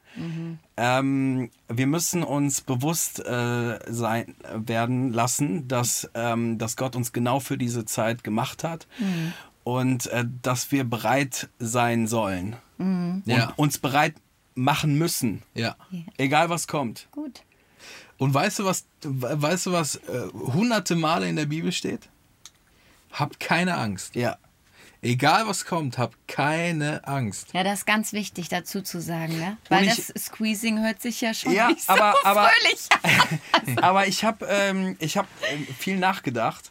ähm, 0.77 1.51
wir 1.69 1.87
müssen 1.87 2.23
uns 2.23 2.61
bewusst 2.61 3.21
äh, 3.25 3.79
sein 3.93 4.35
werden 4.55 5.13
lassen, 5.13 5.69
dass, 5.69 6.09
ähm, 6.15 6.59
dass 6.59 6.77
Gott 6.77 6.97
uns 6.97 7.13
genau 7.13 7.41
für 7.41 7.57
diese 7.59 7.85
Zeit 7.85 8.25
gemacht 8.25 8.65
hat 8.65 8.87
Mhm. 8.99 9.33
und 9.65 10.07
äh, 10.09 10.25
dass 10.43 10.73
wir 10.73 10.85
bereit 10.85 11.49
sein 11.59 12.07
sollen 12.07 12.57
Mhm. 12.79 13.23
und 13.27 13.31
Ja. 13.33 13.53
uns 13.57 13.79
bereit 13.79 14.15
machen 14.55 14.99
müssen, 14.99 15.43
Ja. 15.55 15.77
egal 16.19 16.51
was 16.51 16.67
kommt. 16.67 17.09
Gut. 17.13 17.43
Und 18.19 18.35
weißt 18.35 18.59
du, 18.59 18.65
was, 18.65 18.85
weißt 19.03 19.67
du, 19.67 19.73
was 19.73 19.97
äh, 19.97 20.29
hunderte 20.35 20.95
Male 20.97 21.29
in 21.29 21.37
der 21.37 21.47
Bibel 21.47 21.73
steht? 21.73 22.09
Hab 23.13 23.41
keine 23.41 23.77
Angst. 23.79 24.15
Ja. 24.15 24.37
Egal 25.03 25.47
was 25.47 25.65
kommt, 25.65 25.97
hab 25.97 26.13
keine 26.29 27.07
Angst. 27.09 27.49
Ja, 27.55 27.65
das 27.65 27.81
ist 27.81 27.87
ganz 27.87 28.13
wichtig 28.13 28.49
dazu 28.51 28.83
zu 28.83 29.01
sagen, 29.01 29.39
ne? 29.39 29.57
Weil 29.71 29.87
ich- 29.87 29.97
das 30.13 30.25
Squeezing 30.25 30.83
hört 30.83 31.01
sich 31.01 31.21
ja 31.23 31.33
schon 31.33 31.53
Ja, 31.53 31.69
nicht 31.69 31.83
so 31.87 31.93
aber- 31.93 32.15
aber- 32.25 32.49
fröhlich 32.51 32.89
an. 33.03 33.77
Aber 33.83 34.07
ich 34.07 34.25
habe 34.25 34.47
ähm, 34.49 34.97
ich 34.99 35.17
hab, 35.17 35.27
ähm, 35.51 35.67
viel 35.79 35.97
nachgedacht 35.97 36.71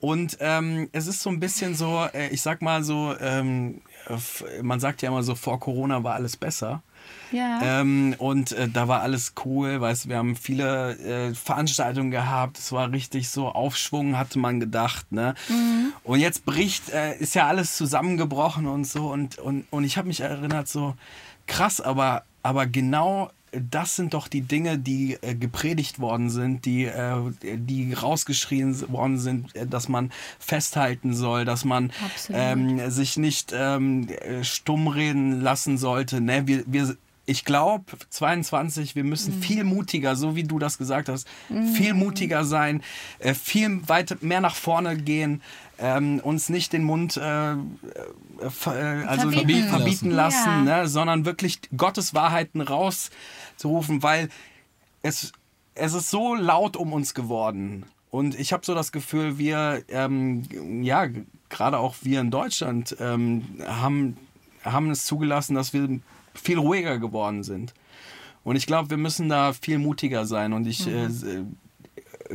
und 0.00 0.36
ähm, 0.40 0.88
es 0.92 1.06
ist 1.06 1.20
so 1.20 1.28
ein 1.30 1.40
bisschen 1.40 1.74
so, 1.74 2.06
äh, 2.14 2.28
ich 2.28 2.40
sag 2.40 2.62
mal 2.62 2.82
so, 2.84 3.14
ähm, 3.20 3.82
f- 4.06 4.44
man 4.62 4.80
sagt 4.80 5.02
ja 5.02 5.08
immer 5.10 5.22
so, 5.22 5.34
vor 5.34 5.60
Corona 5.60 6.02
war 6.04 6.14
alles 6.14 6.36
besser. 6.36 6.82
Ja. 7.30 7.80
Ähm, 7.80 8.14
und 8.18 8.52
äh, 8.52 8.68
da 8.68 8.88
war 8.88 9.02
alles 9.02 9.34
cool, 9.44 9.80
weißt 9.80 10.08
wir 10.08 10.16
haben 10.16 10.34
viele 10.34 10.96
äh, 10.98 11.34
Veranstaltungen 11.34 12.10
gehabt, 12.10 12.58
es 12.58 12.72
war 12.72 12.90
richtig 12.90 13.28
so 13.28 13.48
Aufschwung, 13.48 14.16
hatte 14.16 14.38
man 14.38 14.60
gedacht, 14.60 15.12
ne? 15.12 15.34
Und 16.04 16.20
jetzt 16.20 16.46
bricht, 16.46 16.88
äh, 16.90 17.16
ist 17.18 17.34
ja 17.34 17.46
alles 17.46 17.76
zusammengebrochen 17.76 18.66
und 18.66 18.86
so 18.86 19.10
und, 19.10 19.38
und, 19.38 19.66
und 19.70 19.84
ich 19.84 19.98
habe 19.98 20.08
mich 20.08 20.20
erinnert, 20.20 20.68
so 20.68 20.94
krass, 21.46 21.80
aber, 21.80 22.22
aber 22.42 22.66
genau 22.66 23.30
das 23.52 23.96
sind 23.96 24.14
doch 24.14 24.28
die 24.28 24.42
Dinge, 24.42 24.78
die 24.78 25.16
äh, 25.22 25.34
gepredigt 25.34 25.98
worden 26.00 26.30
sind, 26.30 26.64
die, 26.64 26.84
äh, 26.84 27.16
die 27.42 27.92
rausgeschrien 27.92 28.88
worden 28.90 29.18
sind, 29.18 29.54
äh, 29.56 29.66
dass 29.66 29.88
man 29.88 30.10
festhalten 30.38 31.14
soll, 31.14 31.44
dass 31.44 31.64
man 31.64 31.92
ähm, 32.30 32.90
sich 32.90 33.16
nicht 33.16 33.52
ähm, 33.54 34.08
äh, 34.08 34.44
stumm 34.44 34.88
reden 34.88 35.40
lassen 35.40 35.78
sollte. 35.78 36.20
Ne? 36.20 36.46
Wir, 36.46 36.64
wir, 36.66 36.96
ich 37.26 37.44
glaube, 37.44 37.84
22, 38.10 38.94
wir 38.96 39.04
müssen 39.04 39.36
Mhm. 39.36 39.42
viel 39.42 39.64
mutiger, 39.64 40.16
so 40.16 40.34
wie 40.34 40.44
du 40.44 40.58
das 40.58 40.78
gesagt 40.78 41.08
hast, 41.08 41.26
viel 41.74 41.92
mutiger 41.94 42.44
sein, 42.44 42.82
äh, 43.18 43.34
viel 43.34 43.86
weiter 43.86 44.16
mehr 44.20 44.40
nach 44.40 44.54
vorne 44.54 44.96
gehen, 44.96 45.42
ähm, 45.78 46.20
uns 46.20 46.48
nicht 46.48 46.72
den 46.72 46.82
Mund 46.84 47.16
äh, 47.16 47.52
äh, 47.52 47.56
äh, 47.56 49.04
also 49.06 49.30
Verbieten 49.30 49.68
verbieten, 49.68 50.10
lassen. 50.10 50.46
lassen, 50.46 50.66
Ja. 50.66 50.80
ne? 50.82 50.88
sondern 50.88 51.24
wirklich 51.24 51.60
Gottes 51.76 52.14
Wahrheiten 52.14 52.60
rauszurufen, 52.60 54.02
weil 54.02 54.28
es, 55.02 55.32
es 55.74 55.94
ist 55.94 56.10
so 56.10 56.34
laut 56.34 56.76
um 56.76 56.92
uns 56.92 57.14
geworden. 57.14 57.84
Und 58.10 58.38
ich 58.38 58.52
habe 58.52 58.64
so 58.64 58.74
das 58.74 58.90
Gefühl, 58.92 59.38
wir, 59.38 59.82
ähm, 59.88 60.42
ja, 60.82 61.06
gerade 61.50 61.78
auch 61.78 61.96
wir 62.02 62.20
in 62.20 62.30
Deutschland, 62.30 62.96
ähm, 63.00 63.44
haben, 63.66 64.16
haben 64.64 64.90
es 64.90 65.04
zugelassen, 65.04 65.54
dass 65.54 65.72
wir 65.72 66.00
viel 66.34 66.58
ruhiger 66.58 66.98
geworden 66.98 67.42
sind. 67.44 67.74
Und 68.44 68.56
ich 68.56 68.66
glaube, 68.66 68.88
wir 68.90 68.96
müssen 68.96 69.28
da 69.28 69.52
viel 69.52 69.78
mutiger 69.78 70.24
sein. 70.24 70.52
Und 70.54 70.66
ich 70.66 70.86
äh, 70.86 71.04
s- 71.04 71.22
äh, 71.22 71.42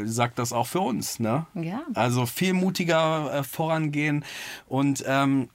sag 0.03 0.35
das 0.35 0.53
auch 0.53 0.67
für 0.67 0.81
uns. 0.81 1.19
Ne? 1.19 1.45
Ja. 1.53 1.81
Also 1.93 2.25
viel 2.25 2.53
mutiger 2.53 3.33
äh, 3.33 3.43
vorangehen 3.43 4.25
und 4.67 5.03
ähm, 5.07 5.49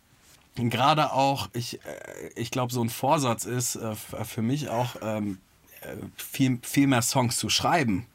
gerade 0.57 1.13
auch, 1.13 1.49
ich, 1.53 1.81
äh, 1.85 2.31
ich 2.35 2.51
glaube, 2.51 2.73
so 2.73 2.83
ein 2.83 2.91
Vorsatz 2.91 3.45
ist 3.45 3.77
äh, 3.77 3.95
für 3.95 4.43
mich 4.43 4.69
auch 4.69 4.97
ähm, 5.03 5.39
äh, 5.83 5.95
viel, 6.17 6.59
viel 6.63 6.87
mehr 6.87 7.03
Songs 7.03 7.37
zu 7.39 7.49
schreiben. 7.49 8.07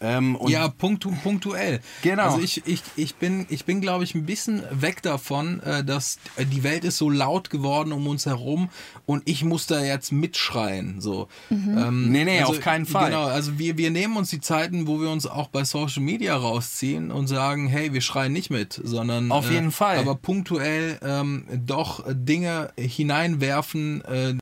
Ähm, 0.00 0.36
und 0.36 0.50
ja, 0.50 0.68
punktu 0.68 1.10
punktuell. 1.22 1.80
Genau. 2.02 2.22
Also 2.22 2.40
ich, 2.40 2.62
ich, 2.66 2.82
ich 2.96 3.16
bin, 3.16 3.46
ich 3.48 3.64
bin 3.64 3.80
glaube 3.80 4.04
ich, 4.04 4.14
ein 4.14 4.26
bisschen 4.26 4.62
weg 4.70 5.02
davon, 5.02 5.60
äh, 5.60 5.84
dass 5.84 6.18
äh, 6.36 6.44
die 6.44 6.62
Welt 6.62 6.84
ist 6.84 6.98
so 6.98 7.10
laut 7.10 7.50
geworden 7.50 7.92
um 7.92 8.06
uns 8.06 8.26
herum 8.26 8.68
und 9.06 9.22
ich 9.28 9.44
muss 9.44 9.66
da 9.66 9.82
jetzt 9.82 10.12
mitschreien. 10.12 11.00
So. 11.00 11.28
Ähm, 11.50 12.12
Nee, 12.12 12.24
nee, 12.24 12.42
auf 12.42 12.60
keinen 12.60 12.86
Fall. 12.86 13.10
Genau, 13.10 13.24
also 13.24 13.58
wir, 13.58 13.76
wir 13.76 13.90
nehmen 13.90 14.16
uns 14.16 14.30
die 14.30 14.40
Zeiten, 14.40 14.86
wo 14.86 15.00
wir 15.00 15.10
uns 15.10 15.26
auch 15.26 15.48
bei 15.48 15.64
Social 15.64 16.02
Media 16.02 16.36
rausziehen 16.36 17.10
und 17.10 17.26
sagen, 17.26 17.68
hey, 17.68 17.92
wir 17.92 18.00
schreien 18.00 18.32
nicht 18.32 18.50
mit, 18.50 18.80
sondern 18.82 19.30
Auf 19.32 19.50
jeden 19.50 19.68
äh, 19.68 19.72
Fall. 19.72 19.98
aber 19.98 20.14
punktuell 20.14 20.98
ähm, 21.02 21.44
doch 21.66 22.04
Dinge 22.08 22.70
hineinwerfen, 22.78 24.04
äh, 24.04 24.34